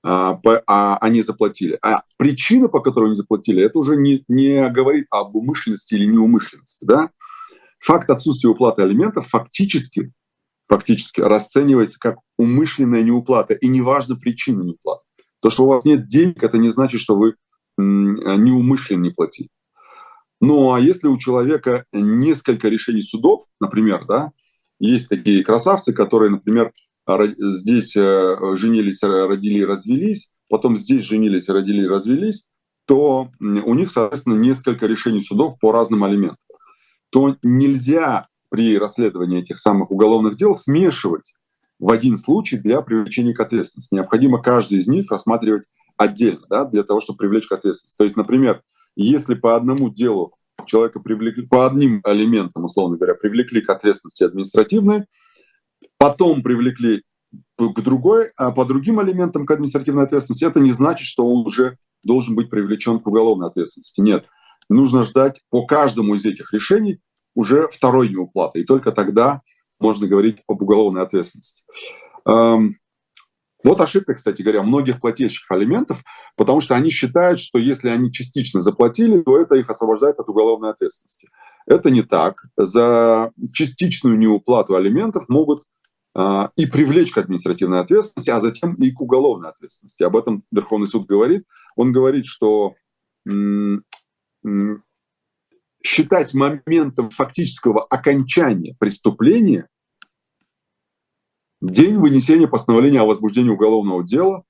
[0.02, 1.78] а, а они заплатили.
[1.82, 6.84] А причина, по которой они заплатили, это уже не, не говорит об умышленности или неумышленности.
[6.84, 7.10] Да?
[7.80, 10.12] Факт отсутствия уплаты алиментов фактически,
[10.68, 13.54] фактически расценивается как умышленная неуплата.
[13.54, 15.02] И неважно причина неуплаты.
[15.40, 17.34] То, что у вас нет денег, это не значит, что вы
[17.76, 19.48] неумышленно не платили.
[20.40, 24.32] Ну а если у человека несколько решений судов, например, да,
[24.80, 26.72] есть такие красавцы, которые, например,
[27.06, 32.44] здесь э, женились, родили, развелись, потом здесь женились, родили, развелись,
[32.86, 36.38] то у них, соответственно, несколько решений судов по разным алиментам,
[37.10, 41.32] то нельзя при расследовании этих самых уголовных дел смешивать
[41.78, 43.94] в один случай для привлечения к ответственности.
[43.94, 45.64] Необходимо каждый из них рассматривать
[45.96, 47.96] отдельно, да, для того, чтобы привлечь к ответственности.
[47.96, 48.62] То есть, например,
[48.94, 50.34] если по одному делу
[50.66, 55.06] человека привлекли, по одним элементам, условно говоря, привлекли к ответственности административной,
[56.02, 57.04] потом привлекли
[57.56, 61.76] к другой, а по другим элементам к административной ответственности, это не значит, что он уже
[62.02, 64.00] должен быть привлечен к уголовной ответственности.
[64.00, 64.26] Нет,
[64.68, 66.98] нужно ждать по каждому из этих решений
[67.36, 68.58] уже второй неуплаты.
[68.60, 69.42] И только тогда
[69.78, 71.62] можно говорить об уголовной ответственности.
[72.26, 72.78] Эм,
[73.62, 76.02] вот ошибка, кстати говоря, многих плательщиков алиментов,
[76.36, 80.70] потому что они считают, что если они частично заплатили, то это их освобождает от уголовной
[80.70, 81.28] ответственности.
[81.64, 82.42] Это не так.
[82.56, 85.62] За частичную неуплату алиментов могут
[86.14, 90.02] и привлечь к административной ответственности, а затем и к уголовной ответственности.
[90.02, 91.46] Об этом Верховный суд говорит.
[91.74, 92.74] Он говорит, что
[95.82, 99.68] считать моментом фактического окончания преступления
[101.62, 104.44] день вынесения постановления о возбуждении уголовного дела,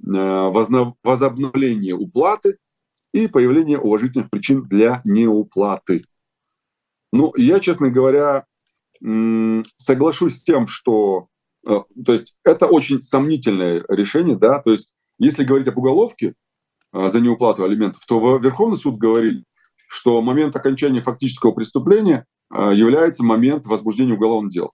[0.00, 2.58] э, возобновление уплаты
[3.12, 6.04] и появление уважительных причин для неуплаты.
[7.10, 8.44] Ну, я, честно говоря,
[9.78, 11.28] соглашусь с тем, что
[11.66, 16.34] э, то есть это очень сомнительное решение, да, то есть если говорить об уголовке
[16.92, 19.44] э, за неуплату алиментов, то Верховный суд говорит,
[19.88, 24.70] что момент окончания фактического преступления а, является момент возбуждения уголовного дела.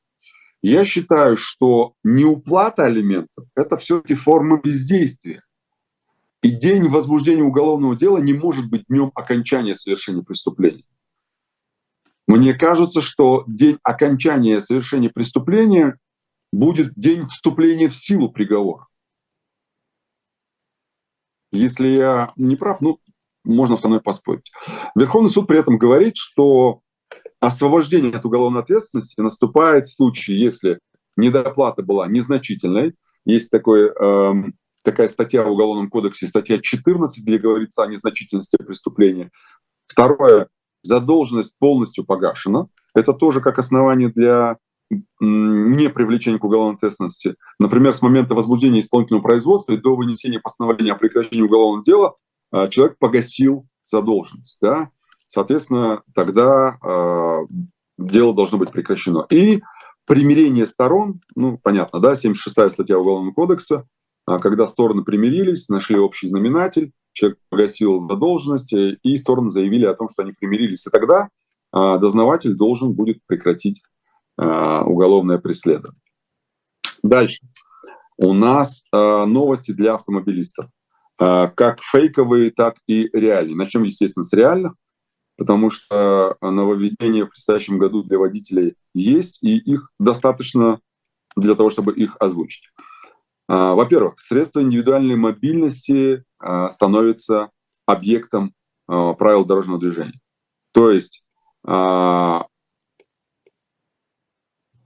[0.61, 5.43] Я считаю, что неуплата алиментов– это все-таки форма бездействия.
[6.43, 10.85] И день возбуждения уголовного дела не может быть днем окончания совершения преступления.
[12.27, 15.99] Мне кажется, что день окончания совершения преступления
[16.53, 18.87] будет день вступления в силу приговора.
[21.53, 22.99] Если я не прав, ну,
[23.45, 24.51] можно со мной поспорить.
[24.95, 26.81] Верховный суд при этом говорит, что
[27.41, 30.79] освобождение от уголовной ответственности наступает в случае, если
[31.17, 32.95] недоплата была незначительной.
[33.25, 34.33] Есть такой, э,
[34.83, 39.31] такая статья в Уголовном кодексе, статья 14, где говорится о незначительности преступления.
[39.87, 40.49] Второе,
[40.85, 42.69] задолженность полностью погашена.
[42.95, 44.59] Это тоже как основание для
[45.19, 47.37] не привлечения к уголовной ответственности.
[47.59, 52.15] Например, с момента возбуждения исполнительного производства до вынесения постановления о прекращении уголовного дела
[52.53, 54.91] а, человек погасил задолженность, да,
[55.29, 57.39] соответственно, тогда э,
[57.99, 59.27] дело должно быть прекращено.
[59.31, 59.63] И
[60.07, 63.87] примирение сторон, ну, понятно, да, 76-я статья Уголовного кодекса,
[64.27, 70.09] э, когда стороны примирились, нашли общий знаменатель, человек погасил задолженность, и стороны заявили о том,
[70.09, 70.87] что они примирились.
[70.87, 71.29] И тогда
[71.73, 73.83] э, дознаватель должен будет прекратить
[74.39, 76.01] э, уголовное преследование.
[77.03, 77.41] Дальше.
[78.19, 80.67] У нас э, новости для автомобилистов.
[81.17, 83.57] А, как фейковые, так и реальные.
[83.57, 84.75] Начнем, естественно, с реальных,
[85.37, 90.81] потому что нововведения в предстоящем году для водителей есть, и их достаточно
[91.37, 92.65] для того, чтобы их озвучить.
[93.47, 97.51] А, во-первых, средства индивидуальной мобильности а, становятся
[97.87, 98.55] объектом
[98.87, 100.21] правил дорожного движения.
[100.73, 101.23] То есть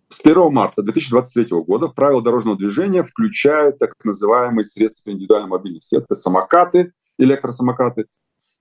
[0.09, 5.97] с 1 марта 2023 года в правила дорожного движения включают так называемые средства индивидуальной мобильности.
[5.97, 8.07] Это самокаты, электросамокаты,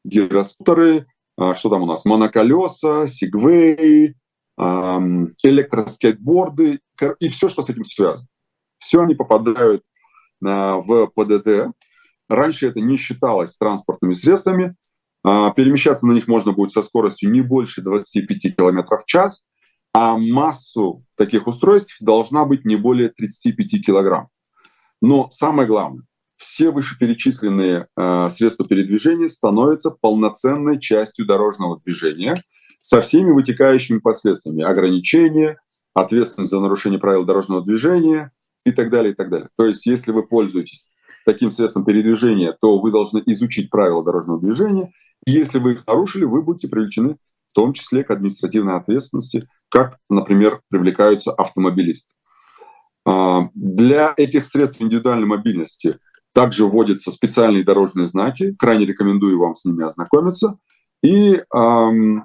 [0.04, 1.06] гироскутеры,
[1.38, 4.16] а, что там у нас, моноколеса, сигвей,
[4.60, 6.80] электроскейтборды
[7.20, 8.28] и все, что с этим связано.
[8.80, 9.87] Все они попадают а,
[10.42, 11.74] в ПДД.
[12.30, 14.76] Раньше это не считалось транспортными средствами.
[15.24, 19.44] А, перемещаться на них можно будет со скоростью не больше 25 км в час–
[20.00, 24.28] а массу таких устройств должна быть не более 35 килограмм.
[25.02, 26.04] Но самое главное,
[26.36, 32.36] все вышеперечисленные э, средства передвижения становятся полноценной частью дорожного движения
[32.80, 34.64] со всеми вытекающими последствиями.
[34.64, 35.60] Ограничения,
[35.96, 38.32] ответственность за нарушение правил дорожного движения
[38.68, 39.50] и так далее, и так далее.
[39.58, 40.86] То есть, если вы пользуетесь
[41.26, 44.92] таким средством передвижения, то вы должны изучить правила дорожного движения.
[45.26, 47.18] И если вы их нарушили, вы будете привлечены
[47.50, 52.14] в том числе к административной ответственности как, например, привлекаются автомобилисты.
[53.06, 56.00] А, для этих средств индивидуальной мобильности
[56.34, 58.56] также вводятся специальные дорожные знаки.
[58.60, 60.58] Крайне рекомендую вам с ними ознакомиться.
[61.04, 62.22] И э,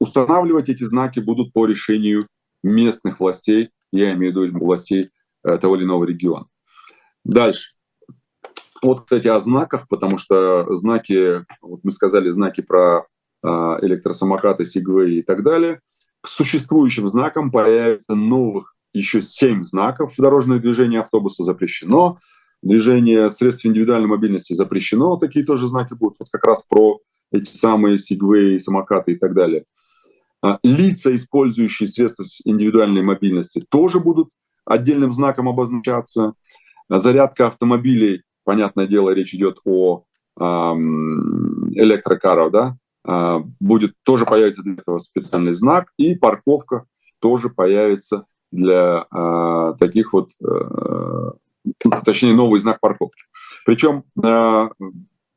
[0.00, 2.26] устанавливать эти знаки будут по решению
[2.62, 5.10] местных властей, я имею в виду властей
[5.58, 6.46] того или иного региона.
[7.24, 7.72] Дальше.
[8.82, 13.06] Вот, кстати, о знаках, потому что знаки, вот мы сказали знаки про
[13.42, 15.80] э, электросамокаты, сигвей и так далее–
[16.26, 20.14] к существующим знакам появится новых еще семь знаков.
[20.18, 22.18] Дорожное движение автобуса запрещено.
[22.62, 26.98] движение средств индивидуальной мобильности запрещено, такие тоже знаки будут, вот как раз про
[27.30, 29.66] эти самые сегвеи, самокаты и так далее.
[30.42, 34.30] А, лица, использующие средства индивидуальной мобильности, тоже будут
[34.66, 36.34] отдельным знаком обозначаться.
[36.88, 40.04] Зарядка автомобилей, понятное дело, речь идет о
[40.38, 46.84] электрокаров, да, а, будет тоже появится для этого специальный знак, и парковка
[47.20, 51.30] тоже появится для э, таких вот, э,
[52.04, 53.22] точнее, новый знак парковки.
[53.64, 54.68] Причем э,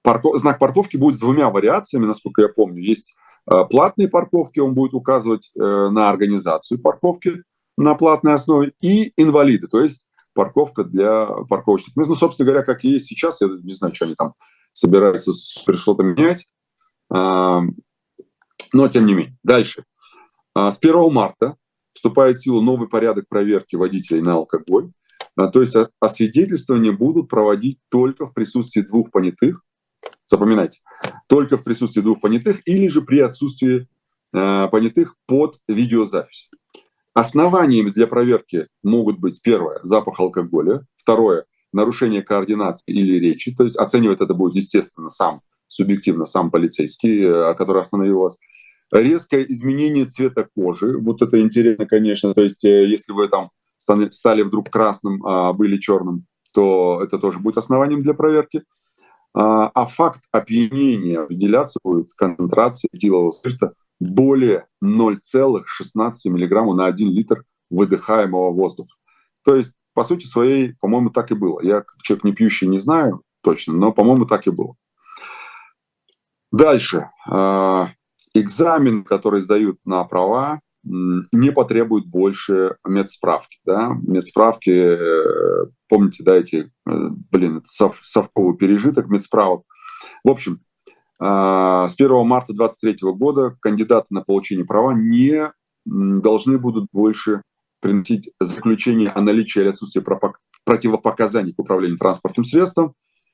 [0.04, 2.82] парков, знак парковки будет с двумя вариациями, насколько я помню.
[2.82, 3.16] Есть
[3.50, 7.44] э, платные парковки, он будет указывать на организацию парковки
[7.80, 12.10] на платной основе, и инвалиды, то есть парковка для парковочных мест.
[12.10, 14.34] Ну, собственно говоря, как и есть сейчас, я не знаю, что они там
[14.74, 16.46] собираются что-то менять,
[17.14, 17.60] э,
[18.74, 19.38] но тем не менее.
[19.44, 19.86] Дальше.
[20.54, 21.56] С 1 марта
[21.94, 24.92] вступает в силу новый порядок проверки водителей на алкоголь.
[25.38, 29.64] А, то есть освидетельствование будут проводить только в присутствии двух понятых,
[30.26, 30.82] запоминайте,
[31.28, 33.88] только в присутствии двух понятых или же при отсутствии
[34.32, 36.50] понятых под видеозапись.
[37.14, 43.78] Основаниями для проверки могут быть первое– запах алкоголя, второе– нарушение координации или речи, то есть
[43.78, 48.38] оценивать это будет, естественно, сам, субъективно сам полицейский, э, который остановил вас,
[48.92, 50.98] резкое изменение цвета кожи.
[50.98, 52.34] Вот это интересно, конечно.
[52.34, 57.40] То есть, э, если вы там стали вдруг красным, а были черным, то это тоже
[57.40, 58.64] будет основанием для проверки.
[59.34, 65.64] А, а факт опьянения определяться будет концентрация этилового спирта более 0,16
[66.26, 68.96] мг на 1 литр выдыхаемого воздуха.
[69.44, 71.62] То есть, по сути своей, по-моему, так и было.
[71.62, 74.76] Я, как человек не пьющий, не знаю точно, но, по-моему, так и было.
[76.52, 77.10] Дальше.
[77.28, 77.90] А,
[78.34, 83.60] экзамен, который сдают на права, не потребует больше медсправки.
[83.66, 83.98] Да?
[84.02, 89.64] Медсправки, э, помните, да, эти, э, блин, сов, совковый пережиток медсправок.
[90.24, 90.62] В общем,
[91.22, 95.52] с 1 марта 2023 года кандидаты на получение права не
[95.86, 97.42] должны будут больше
[97.82, 100.04] приносить заключение о наличии или отсутствии
[100.64, 102.94] противопоказаний к управлению транспортным средством.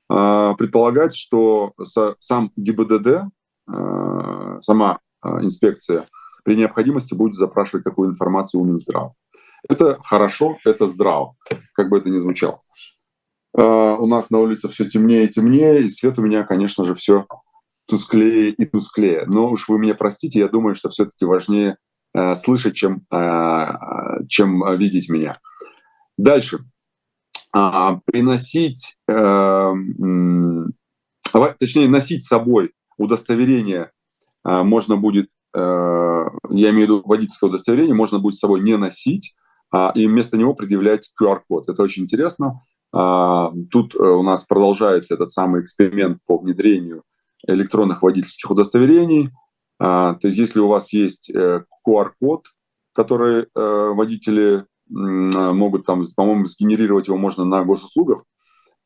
[0.10, 1.74] А, предполагается, что
[2.20, 3.26] сам ГИБДД
[3.68, 6.08] Э, сама инспекция
[6.44, 9.14] при необходимости будет запрашивать такую информацию у Минздрава.
[9.68, 11.36] Это хорошо, это здраво,
[11.74, 12.62] как бы это ни звучало.
[13.54, 17.26] У нас на улице все темнее и темнее, и свет у меня, конечно же, все
[17.88, 19.26] тусклее и тусклее.
[19.28, 21.78] Но уж вы меня простите, я думаю, что все-таки важнее
[22.36, 23.06] слышать, чем,
[24.30, 25.38] чем видеть меня.
[26.18, 26.60] Дальше.
[27.52, 28.96] А, приносить,
[31.60, 33.92] точнее, носить с собой удостоверение
[34.46, 39.36] можно будет, э, я имею в виду водительское удостоверение, можно будет с собой не носить,
[39.72, 41.70] а, и вместо него предъявлять QR-код.
[41.70, 42.62] Это очень интересно.
[42.94, 47.04] А, тут э, у нас продолжается этот самый эксперимент по внедрению
[47.48, 49.32] электронных водительских удостоверений.
[49.80, 52.50] То есть если у вас есть QR-код, э,
[52.94, 58.24] который водители могут там, по-моему, сгенерировать его можно на госуслугах,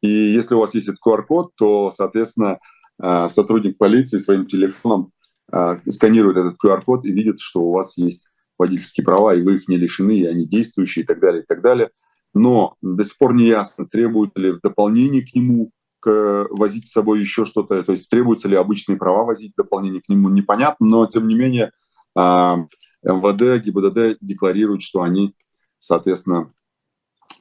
[0.02, 2.60] и если у вас есть этот QR-код, то, соответственно,
[3.00, 5.12] а, сотрудник полиции своим телефоном
[5.52, 9.68] а, сканирует этот QR-код и видит, что у вас есть водительские права, и вы их
[9.68, 11.92] не лишены, и они действующие, и так далее, и так далее.
[12.34, 15.72] Но до сих пор не ясно, требует ли в дополнение к нему
[16.06, 20.30] возить с собой еще что-то, то есть требуются ли обычные права возить дополнение к нему,
[20.30, 21.72] непонятно, но тем не менее
[22.16, 22.66] а,
[23.04, 25.36] МВД, ГИБДД декларируют, что они,
[25.80, 26.52] соответственно,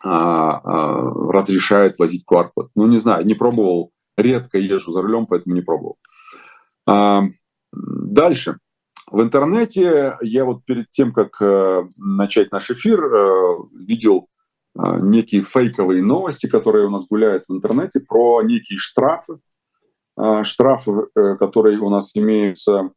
[0.00, 2.70] разрешают возить QR-код.
[2.76, 5.98] Ну, не знаю, не пробовал редко езжу за рулем, поэтому не пробовал.
[6.86, 7.22] А,
[7.72, 8.58] дальше.
[9.10, 14.28] В интернете я вот перед тем, как э, начать наш эфир, э, видел
[14.78, 19.38] некие фейковые новости, которые у нас гуляют в интернете, про некие штрафы.
[20.42, 21.08] Штрафы,
[21.38, 22.90] которые у нас имеются,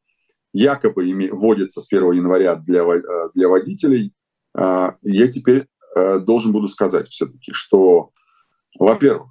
[0.54, 2.84] якобы вводятся с 1 января для,
[3.34, 4.14] для водителей.
[4.56, 8.12] Я теперь должен буду сказать все-таки, что,
[8.80, 9.30] во-первых,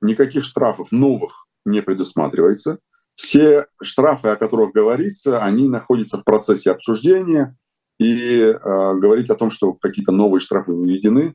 [0.00, 2.78] никаких штрафов новых не предусматривается.
[3.14, 7.56] Все штрафы, о которых говорится, они находятся в процессе обсуждения,
[8.00, 11.34] и э, говорить о том, что какие-то новые штрафы введены, э,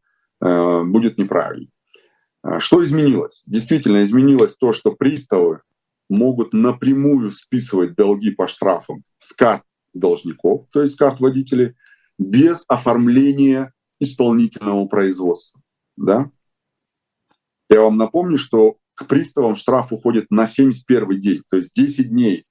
[0.83, 1.67] будет неправильно.
[2.45, 3.43] Э, что изменилось?
[3.45, 5.61] Действительно изменилось то, что приставы
[6.09, 11.73] могут напрямую списывать долги по штрафам с карт должников, то есть с карт водителей,
[12.19, 15.61] без оформления исполнительного производства.
[15.97, 16.29] Да?
[17.69, 22.45] Я вам напомню, что к приставам штраф уходит на 71 день, то есть 10 дней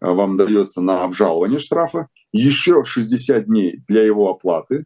[0.00, 4.84] э, вам дается на обжалование штрафа, еще 60 дней для его оплаты,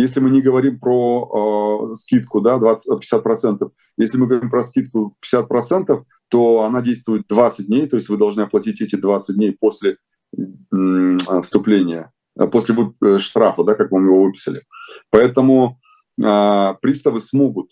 [0.00, 5.16] если мы не говорим про э, скидку, да, 20, 50%, если мы говорим про скидку
[5.24, 9.96] 50%, то она действует 20 дней, то есть вы должны оплатить эти 20 дней после
[10.36, 12.12] э, вступления,
[12.50, 12.74] после
[13.18, 14.62] штрафа, да, как вам его выписали.
[15.10, 15.78] Поэтому
[16.22, 17.70] э, приставы смогут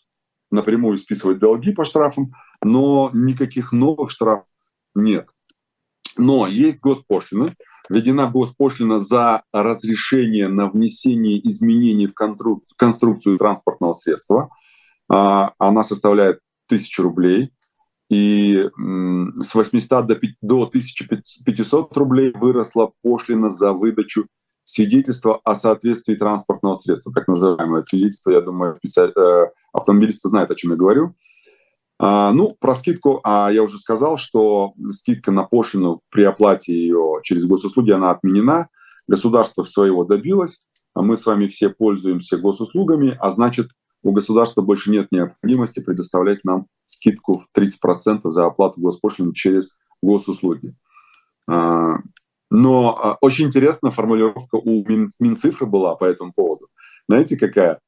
[0.51, 4.47] напрямую списывать долги по штрафам, но никаких новых штрафов
[4.95, 5.29] нет.
[6.17, 7.55] Но есть госпошлина,
[7.89, 12.15] введена госпошлина за разрешение на внесение изменений в
[12.77, 14.51] конструкцию транспортного средства.
[15.11, 17.51] А, она составляет 1000 рублей.
[18.11, 18.71] И
[19.43, 20.07] с 800
[20.41, 24.27] до 1500 рублей выросла пошлина за выдачу
[24.65, 30.73] свидетельства о соответствии транспортного средства, так называемое свидетельство, я думаю, э, автомобилисты знают, о чем
[30.73, 31.15] я говорю.
[31.99, 37.21] А, ну, про скидку а я уже сказал, что скидка на пошлину при оплате ее
[37.25, 38.69] через госуслуги, она отменена.
[39.09, 40.61] Государство своего добилось,
[40.95, 43.71] а мы с вами все пользуемся госуслугами, а значит,
[44.03, 50.75] у государства больше нет необходимости предоставлять нам скидку в 30% за оплату госпошлины через госуслуги.
[51.47, 56.69] Но очень интересная формулировка у Мин, Минцифры была по этому поводу.
[57.09, 57.81] Знаете, какая?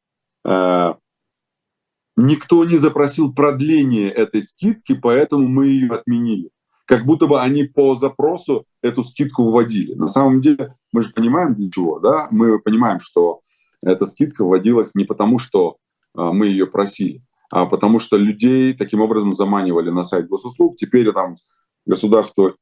[2.16, 6.50] Никто не запросил продление этой скидки, поэтому мы ее отменили.
[6.86, 9.94] Как будто бы они по запросу эту скидку вводили.
[9.94, 12.28] На самом деле мы же понимаем для чего, да?
[12.30, 13.40] Мы понимаем, что
[13.82, 15.76] эта скидка вводилась не потому, что
[16.14, 20.76] а, мы ее просили, а потому что людей таким образом заманивали на сайт госуслуг.
[20.76, 21.36] Теперь там
[21.86, 22.54] государство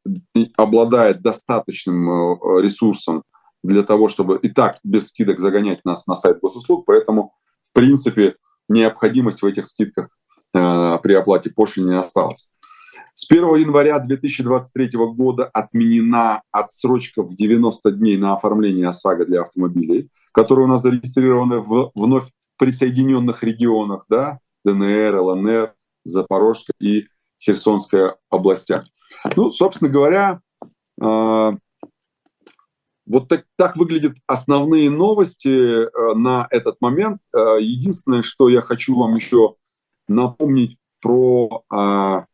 [0.56, 3.22] обладает достаточным э, ресурсом
[3.62, 7.32] для того, чтобы и так без скидок загонять нас на сайт госуслуг, поэтому,
[7.70, 8.36] в принципе,
[8.68, 10.08] необходимость в этих скидках
[10.54, 12.50] э, при оплате пошлины не осталась.
[13.14, 20.08] С 1 января 2023 года отменена отсрочка в 90 дней на оформление ОСАГО для автомобилей,
[20.32, 27.06] которые у нас зарегистрированы в вновь присоединенных регионах, да, ДНР, ЛНР, Запорожская и
[27.40, 28.84] Херсонская областях.
[29.36, 30.40] Ну, собственно говоря,
[31.00, 31.52] э,
[33.08, 37.20] вот так, так выглядят основные новости э, на этот момент.
[37.34, 39.54] Э, единственное, что я хочу вам еще
[40.08, 42.26] напомнить про, про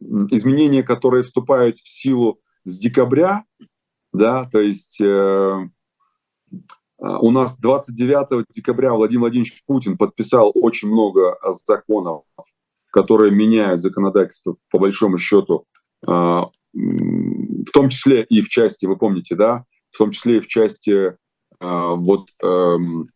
[0.00, 3.44] изменения, которые вступают в силу с декабря,
[4.12, 5.70] да, то есть у
[7.30, 12.24] нас 29 декабря Владимир Владимирович Путин подписал очень много законов
[12.94, 15.66] которые меняют законодательство по большому счету,
[16.06, 16.48] а,
[17.74, 21.16] том числе и в части, вы помните, да, в том числе и в части
[21.60, 23.06] а, вот эм,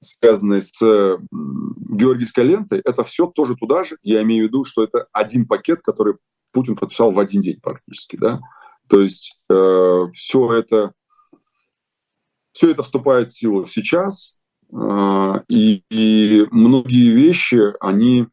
[0.00, 3.98] связанной с Георгиевской лентой, это все тоже туда же.
[4.02, 6.14] Я имею в виду, что это один пакет, который
[6.52, 8.40] Путин подписал в один день практически, да.
[8.88, 10.92] То есть э, все это
[12.52, 14.36] все это вступает в силу сейчас,
[14.72, 18.26] э, и, и многие вещи, они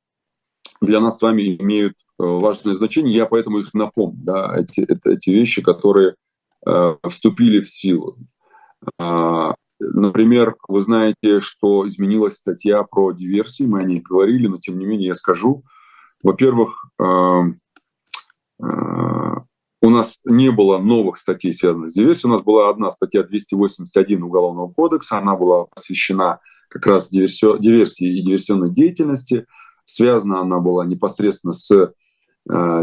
[0.82, 3.15] для нас с вами имеют э, важное значение.
[3.15, 4.17] Я поэтому их напомню.
[4.23, 6.15] Да, эти, это, эти вещи, которые
[6.65, 8.17] э, вступили в силу.
[8.99, 14.78] Э, например, вы знаете, что изменилась статья про диверсии, мы о ней говорили, но тем
[14.78, 15.63] не менее я скажу.
[16.23, 17.41] Во-первых, э,
[18.63, 19.36] э,
[19.82, 22.30] у нас не было новых статей, связанных с диверсией.
[22.30, 28.21] У нас была одна статья 281 Уголовного кодекса, она была посвящена как раз диверсии и
[28.21, 29.45] диверсионной деятельности–
[29.88, 31.88] Связана она была непосредственно с э,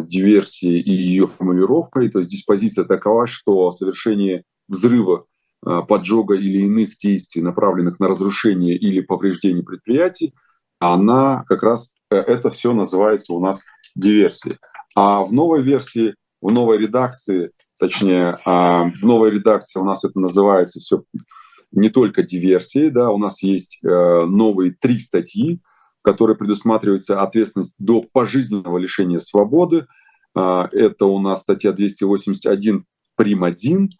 [0.06, 2.08] диверсией и ее формулировкой.
[2.08, 5.26] То есть диспозиция такова, что совершение взрыва,
[5.66, 10.32] э, поджога или иных действий, направленных на разрушение или повреждение предприятий,
[10.78, 13.62] она как раз, э, это все называется у нас
[13.94, 14.56] диверсией.
[14.96, 20.18] А в новой версии, в новой редакции, точнее, а, в новой редакции у нас это
[20.18, 21.02] называется все
[21.70, 25.60] не только диверсией, да, у нас есть новые три статьи,
[26.04, 29.86] которой предусматривается ответственность до пожизненного лишения свободы.
[30.34, 32.84] А, это у нас статья 281
[33.16, 33.42] прим.
[33.44, 33.90] 1.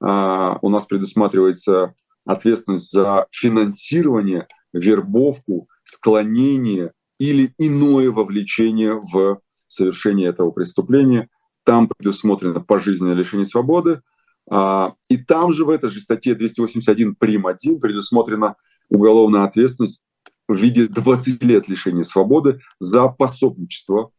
[0.00, 1.94] А, у нас предусматривается
[2.26, 11.30] ответственность за финансирование, вербовку, склонение или иное вовлечение в совершение этого преступления.
[11.64, 14.02] Там предусмотрено пожизненное лишение свободы.
[14.50, 17.46] А, и там же в этой же статье 281 прим.
[17.46, 18.56] 1 предусмотрена
[18.90, 20.02] уголовная ответственность
[20.48, 24.10] в виде 20 лет лишения свободы за пособничество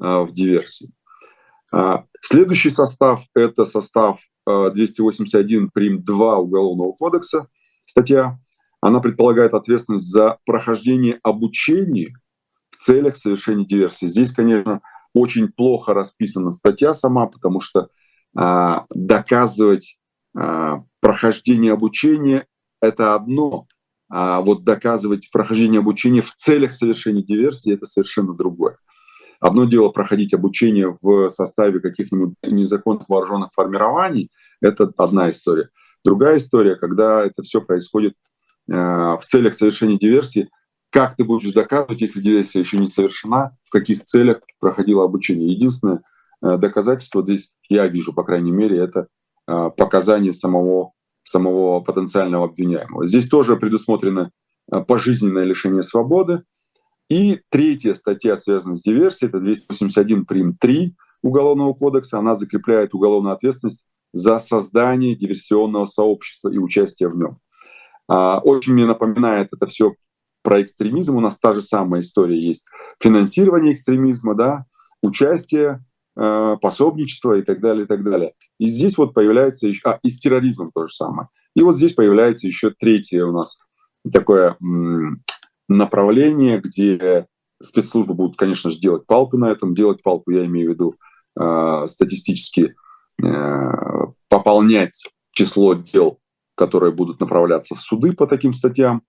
[0.00, 0.90] а, в диверсии.
[1.72, 6.02] А, следующий состав– это состав 281 а, прим.
[6.02, 7.48] 2 Уголовного кодекса,
[7.84, 8.38] статья.
[8.80, 12.14] Она предполагает ответственность за прохождение обучения
[12.70, 14.06] в целях совершения диверсии.
[14.06, 14.80] Здесь, конечно,
[15.14, 17.88] очень плохо расписана статья сама, потому что
[18.34, 19.98] доказывать
[21.00, 22.46] прохождение обучения–
[22.82, 23.66] это одно,
[24.08, 28.78] А вот доказывать прохождение обучения в целях совершения диверсии– это совершенно другое.
[29.40, 34.30] Одно дело проходить обучение в составе каких-нибудь незаконных вооруженных формирований–
[34.60, 35.68] это одна история.
[36.04, 38.14] Другая история, когда это все происходит
[38.68, 40.48] э, в целях совершения диверсии,
[40.90, 45.52] как ты будешь доказывать, если диверсия еще не совершена, в каких целях проходило обучение.
[45.52, 46.02] Единственное
[46.42, 49.08] э, доказательство здесь, я вижу, по крайней мере, это
[49.48, 50.92] э, показания самого,
[51.28, 53.06] самого потенциального обвиняемого.
[53.06, 54.30] Здесь тоже предусмотрено
[54.70, 56.42] э, пожизненное лишение свободы.
[57.08, 60.56] И третья статья, связанная с диверсией, это 281 прим.
[60.56, 62.18] 3 Уголовного кодекса.
[62.18, 67.38] Она закрепляет уголовную ответственность за создание диверсионного сообщества и участие в нем.
[68.08, 69.94] А, очень мне напоминает это все
[70.42, 71.16] про экстремизм.
[71.16, 72.66] У нас та же самая история есть.
[73.00, 74.66] Финансирование экстремизма, да,
[75.02, 75.84] участие,
[76.16, 78.32] пособничество и так далее, и так далее.
[78.58, 79.82] И здесь вот появляется еще...
[79.84, 81.28] А, и с терроризмом то же самое.
[81.54, 83.58] И вот здесь появляется еще третье у нас
[84.10, 84.56] такое
[85.68, 87.26] направление, где
[87.62, 89.74] спецслужбы будут, конечно же, делать палку на этом.
[89.74, 90.94] Делать палку, я имею в виду,
[91.38, 92.74] э, статистически
[93.22, 93.72] э,
[94.28, 96.18] пополнять число дел,
[96.54, 99.02] которые будут направляться в суды по таким статьям.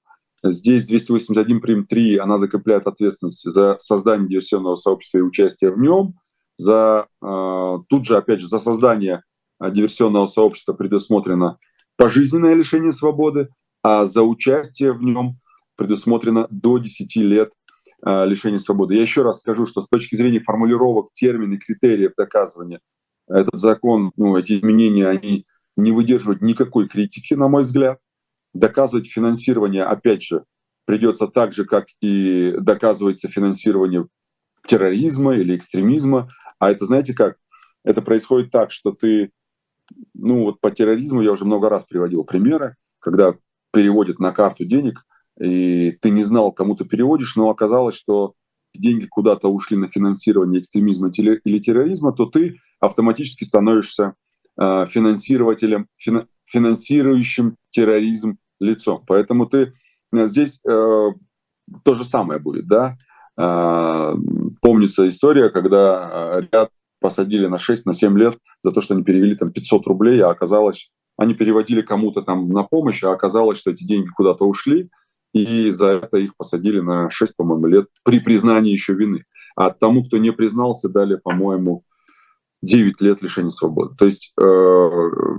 [0.44, 6.14] Здесь 281 прим 3, она закрепляет ответственность за создание диверсионного сообщества и участие в нем.
[6.58, 9.24] За, э, тут же, опять же, за создание
[9.60, 11.58] э, диверсионного сообщества предусмотрено
[11.98, 13.50] пожизненное лишение свободы,
[13.84, 15.38] а за участие в нем
[15.76, 17.54] предусмотрено до 10 лет
[18.06, 18.96] э, лишения свободы.
[18.96, 22.80] Я еще раз скажу, что с точки зрения формулировок, терминов, критериев доказывания,
[23.28, 25.46] этот закон, ну, эти изменения, они
[25.76, 28.00] не выдерживают никакой критики, на мой взгляд.
[28.54, 30.46] Доказывать финансирование, опять же,
[30.86, 34.08] придется так же, как и доказывается финансирование
[34.66, 36.30] терроризма или экстремизма.
[36.60, 37.38] А это, знаете как,
[37.84, 39.32] это происходит так, что ты,
[40.14, 43.36] ну вот по терроризму я уже много раз приводил примеры, когда
[43.72, 45.06] переводят на карту денег,
[45.40, 48.34] и ты не знал, кому ты переводишь, но оказалось, что
[48.74, 54.14] деньги куда-то ушли на финансирование экстремизма или терроризма, то ты автоматически становишься
[54.60, 55.88] э, финансирователем,
[56.46, 59.04] финансирующим терроризм лицом.
[59.08, 59.74] Поэтому ты
[60.14, 61.10] э, здесь э,
[61.84, 62.98] то же самое будет, да.
[63.40, 64.16] Э,
[64.62, 69.04] помнится история, когда э, ряд посадили на 6, на 7 лет за то, что они
[69.04, 73.72] перевели там 500 рублей, а оказалось, они переводили кому-то там на помощь, а оказалось, что
[73.72, 74.90] эти деньги куда-то ушли,
[75.34, 79.26] и за это их посадили на 6, по-моему, лет при признании еще вины.
[79.56, 81.84] А тому, кто не признался, дали, по-моему,
[82.64, 83.96] 9 лет лишения свободы.
[83.96, 84.44] То есть э,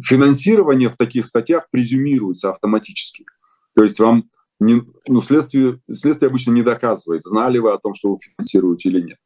[0.04, 3.24] финансирование в таких статьях презюмируется автоматически.
[3.74, 4.24] То есть вам
[4.60, 9.00] не, ну, следствие, следствие обычно не доказывает, знали вы о том, что вы финансируете или
[9.00, 9.18] нет.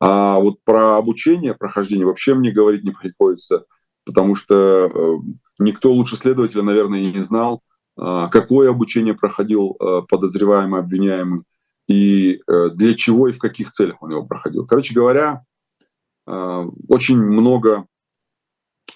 [0.00, 3.64] А вот про обучение, прохождение вообще мне говорить не приходится,
[4.04, 4.54] потому что
[4.86, 5.16] э,
[5.58, 7.62] никто лучше следователя, наверное, и не знал,
[8.00, 11.42] э, какое обучение проходил э, подозреваемый, обвиняемый,
[11.88, 14.66] и для чего и в каких целях он его проходил.
[14.66, 15.42] Короче говоря,
[16.26, 17.86] очень много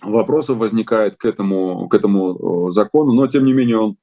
[0.02, 3.96] вопросов возникает к этому, к этому закону, но тем не менее он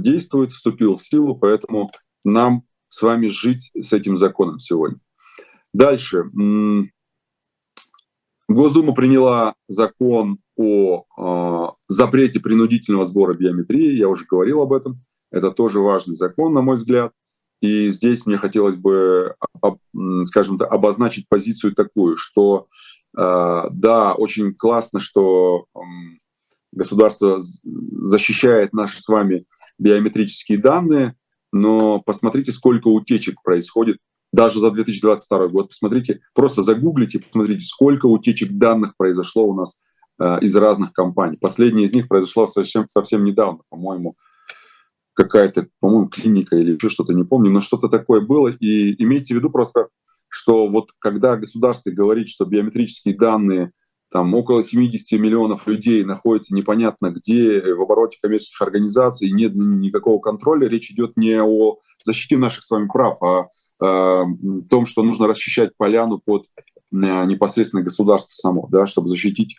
[0.00, 1.90] действует, вступил в силу, поэтому
[2.24, 4.98] нам с вами жить с этим законом сегодня.
[5.72, 6.24] Дальше.
[8.48, 15.02] Госдума приняла закон о запрете принудительного сбора биометрии, я уже говорил об этом.
[15.30, 17.12] Это тоже важный закон, на мой взгляд.
[17.60, 19.34] И здесь мне хотелось бы,
[20.24, 22.68] скажем так, обозначить позицию такую, что
[23.16, 25.66] э, да, очень классно, что
[26.76, 29.46] государство защищает наши с вами
[29.78, 31.16] биометрические данные,
[31.52, 33.98] но посмотрите, сколько утечек происходит
[34.32, 35.68] даже за 2022 год.
[35.68, 39.80] Посмотрите, просто загуглите, посмотрите, сколько утечек данных произошло у нас
[40.20, 41.38] э, из разных компаний.
[41.38, 44.16] Последняя из них произошла совсем, совсем недавно, по-моему,
[45.14, 48.48] какая-то, по-моему, клиника или еще что-то, не помню, но что-то такое было.
[48.48, 49.88] И имейте в виду просто,
[50.28, 53.72] что вот когда государство говорит, что биометрические данные
[54.16, 60.66] там около 70 миллионов людей находятся непонятно где, в обороте коммерческих организаций, нет никакого контроля,
[60.66, 63.48] речь идет не о защите наших с вами прав, а
[63.78, 64.24] о
[64.70, 69.56] том, что нужно расчищать поляну под э, непосредственно государство само, да, чтобы защитить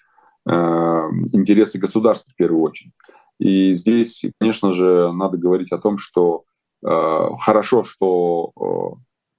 [0.49, 2.93] э, интересы государства в первую очередь.
[3.37, 6.45] И здесь, конечно же, надо говорить о том, что
[6.83, 8.53] э, хорошо, что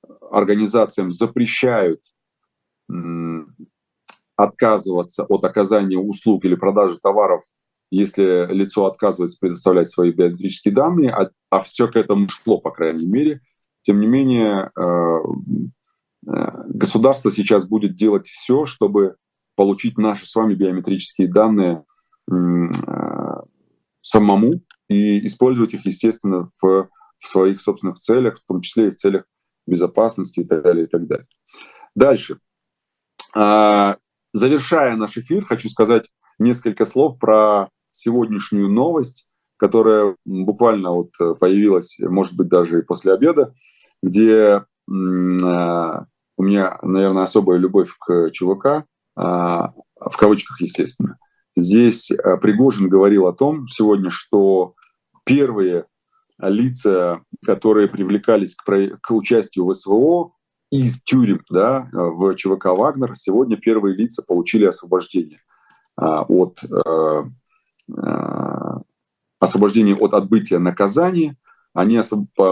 [0.07, 2.03] э, организациям запрещают
[2.89, 2.95] э,
[4.39, 7.43] отказываться от оказания услуг или продажи товаров,
[7.91, 13.07] если лицо отказывается предоставлять свои биометрические данные, а, а все к этому шло, по крайней
[13.07, 13.41] мере.
[13.83, 15.19] Тем не менее, э,
[16.29, 19.17] э, государство сейчас будет делать все, чтобы
[19.57, 21.85] получить наши с вами биометрические данные
[22.31, 22.35] э,
[24.01, 24.53] самому,
[24.89, 29.25] и использовать их, естественно, в, в своих собственных целях, в том числе и в целях
[29.67, 31.27] безопасности и так далее, и так далее.
[31.97, 32.39] Дальше.
[34.39, 36.07] Завершая наш эфир, хочу сказать
[36.39, 39.27] несколько слов про сегодняшнюю новость,
[39.57, 41.11] которая буквально вот
[41.41, 43.53] появилась, может быть, даже и после обеда,
[44.01, 46.05] где а,
[46.37, 48.85] у меня, наверное, особая любовь к ЧВК,
[49.17, 51.19] а, в кавычках, естественно.
[51.57, 54.75] Здесь а, Пригожин говорил о том сегодня, что
[55.25, 55.87] первые
[56.39, 58.65] лица, которые привлекались к,
[59.01, 60.31] к участию в СВО
[60.71, 65.41] из тюрем да, в ЧВК «Вагнер», сегодня первые лица получили освобождение
[65.97, 66.61] от
[69.41, 71.37] освобождение от отбытия наказания.
[71.73, 72.01] Они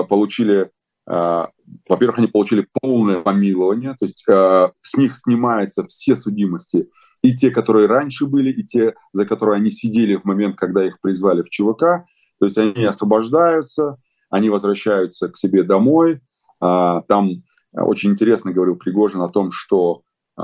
[0.08, 0.70] получили
[1.06, 1.50] а,
[1.88, 6.88] во-первых, они получили полное помилование, то есть э, с них снимаются все судимости,
[7.22, 11.00] и те, которые раньше были, и те, за которые они сидели в момент, когда их
[11.00, 12.06] призвали в ЧВК.
[12.38, 13.98] То есть они освобождаются,
[14.30, 16.20] они возвращаются к себе домой.
[16.60, 17.44] Э, там
[17.84, 20.02] очень интересно говорил Пригожин о том, что
[20.38, 20.42] э,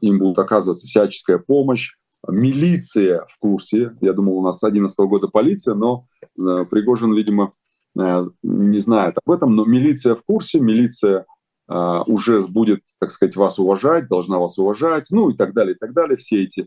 [0.00, 1.94] им будет оказываться всяческая помощь.
[2.26, 3.96] Милиция в курсе.
[4.00, 6.06] Я думал, у нас с 2011 года полиция, но
[6.38, 7.52] э, Пригожин, видимо,
[7.98, 11.26] Э, не знает об этом, но милиция в курсе, милиция
[11.68, 15.78] э, уже будет, так сказать, вас уважать, должна вас уважать, ну и так далее, и
[15.78, 16.16] так далее.
[16.16, 16.66] Все эти,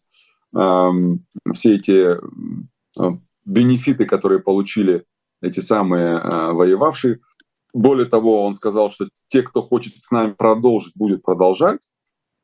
[0.56, 2.18] эм, все эти
[3.46, 5.06] бенефиты, которые получили
[5.42, 7.20] эти самые воевавшие.
[7.74, 11.82] Более того, он сказал, что те, кто хочет с нами продолжить, будет продолжать.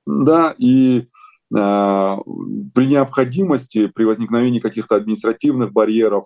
[0.06, 1.06] Да, и
[1.50, 6.26] при необходимости, при возникновении каких-то административных барьеров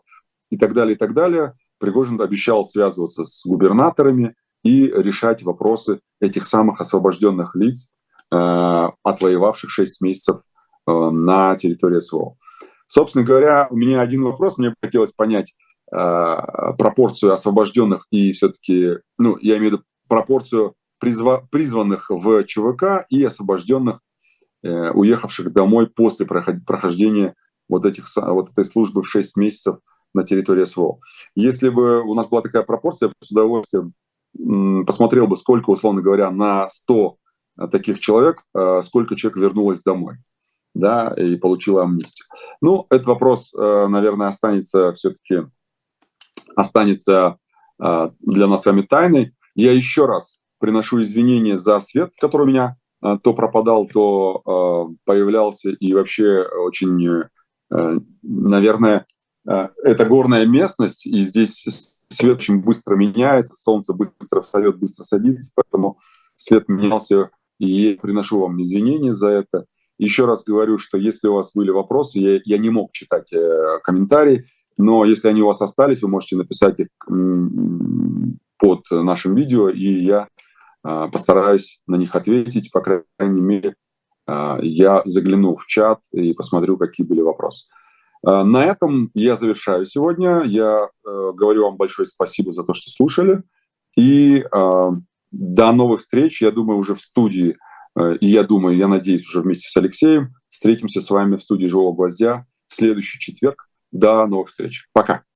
[0.49, 6.45] и так далее, и так далее, Пригожин обещал связываться с губернаторами и решать вопросы этих
[6.45, 7.89] самых освобожденных лиц,
[8.31, 10.41] э, отвоевавших 6 месяцев
[10.87, 12.37] э, на территории СВО.
[12.85, 14.59] Собственно говоря, у меня один вопрос.
[14.59, 21.45] Мне хотелось понять э, пропорцию освобожденных и все-таки, ну, я имею в виду пропорцию призва,
[21.51, 23.99] призванных в ЧВК и освобожденных,
[24.63, 27.35] э, уехавших домой после прохождения
[27.67, 29.77] вот, этих, вот этой службы в 6 месяцев
[30.13, 30.99] на территории СВО.
[31.35, 33.93] Если бы у нас была такая пропорция, я с удовольствием
[34.85, 37.17] посмотрел бы, сколько, условно говоря, на 100
[37.59, 40.17] э, таких человек, э, сколько человек вернулось домой
[40.73, 42.27] да, и получила амнистию.
[42.61, 45.47] Ну, этот вопрос, э, наверное, останется все-таки
[46.55, 47.37] останется
[47.79, 49.33] для нас с вами тайной.
[49.55, 55.93] Я еще раз приношу извинения за свет, который у меня то пропадал, то появлялся, и
[55.93, 57.23] вообще очень,
[58.21, 59.05] наверное,
[59.43, 65.97] это горная местность, и здесь свет очень быстро меняется, солнце быстро встает, быстро садится, поэтому
[66.35, 69.65] свет менялся, и я приношу вам извинения за это.
[69.97, 73.79] Еще раз говорю, что если у вас были вопросы, я, я не мог читать э,
[73.83, 74.45] комментарии,
[74.81, 76.87] но если они у вас остались, вы можете написать их
[78.57, 80.27] под нашим видео, и я
[80.83, 83.75] э, постараюсь на них ответить, по крайней мере,
[84.27, 87.67] э, я загляну в чат и посмотрю, какие были вопросы.
[88.27, 90.43] Э, на этом я завершаю сегодня.
[90.43, 93.41] Я э, говорю вам большое спасибо за то, что слушали.
[93.97, 94.45] И
[95.31, 96.41] до новых встреч.
[96.41, 97.57] Я думаю, уже в студии,
[97.97, 101.67] э, и я думаю, я надеюсь, уже вместе с Алексеем встретимся с вами в студии
[101.67, 103.67] «Живого гвоздя» в следующий четверг.
[103.91, 104.87] До новых встреч.
[104.93, 105.23] Пока.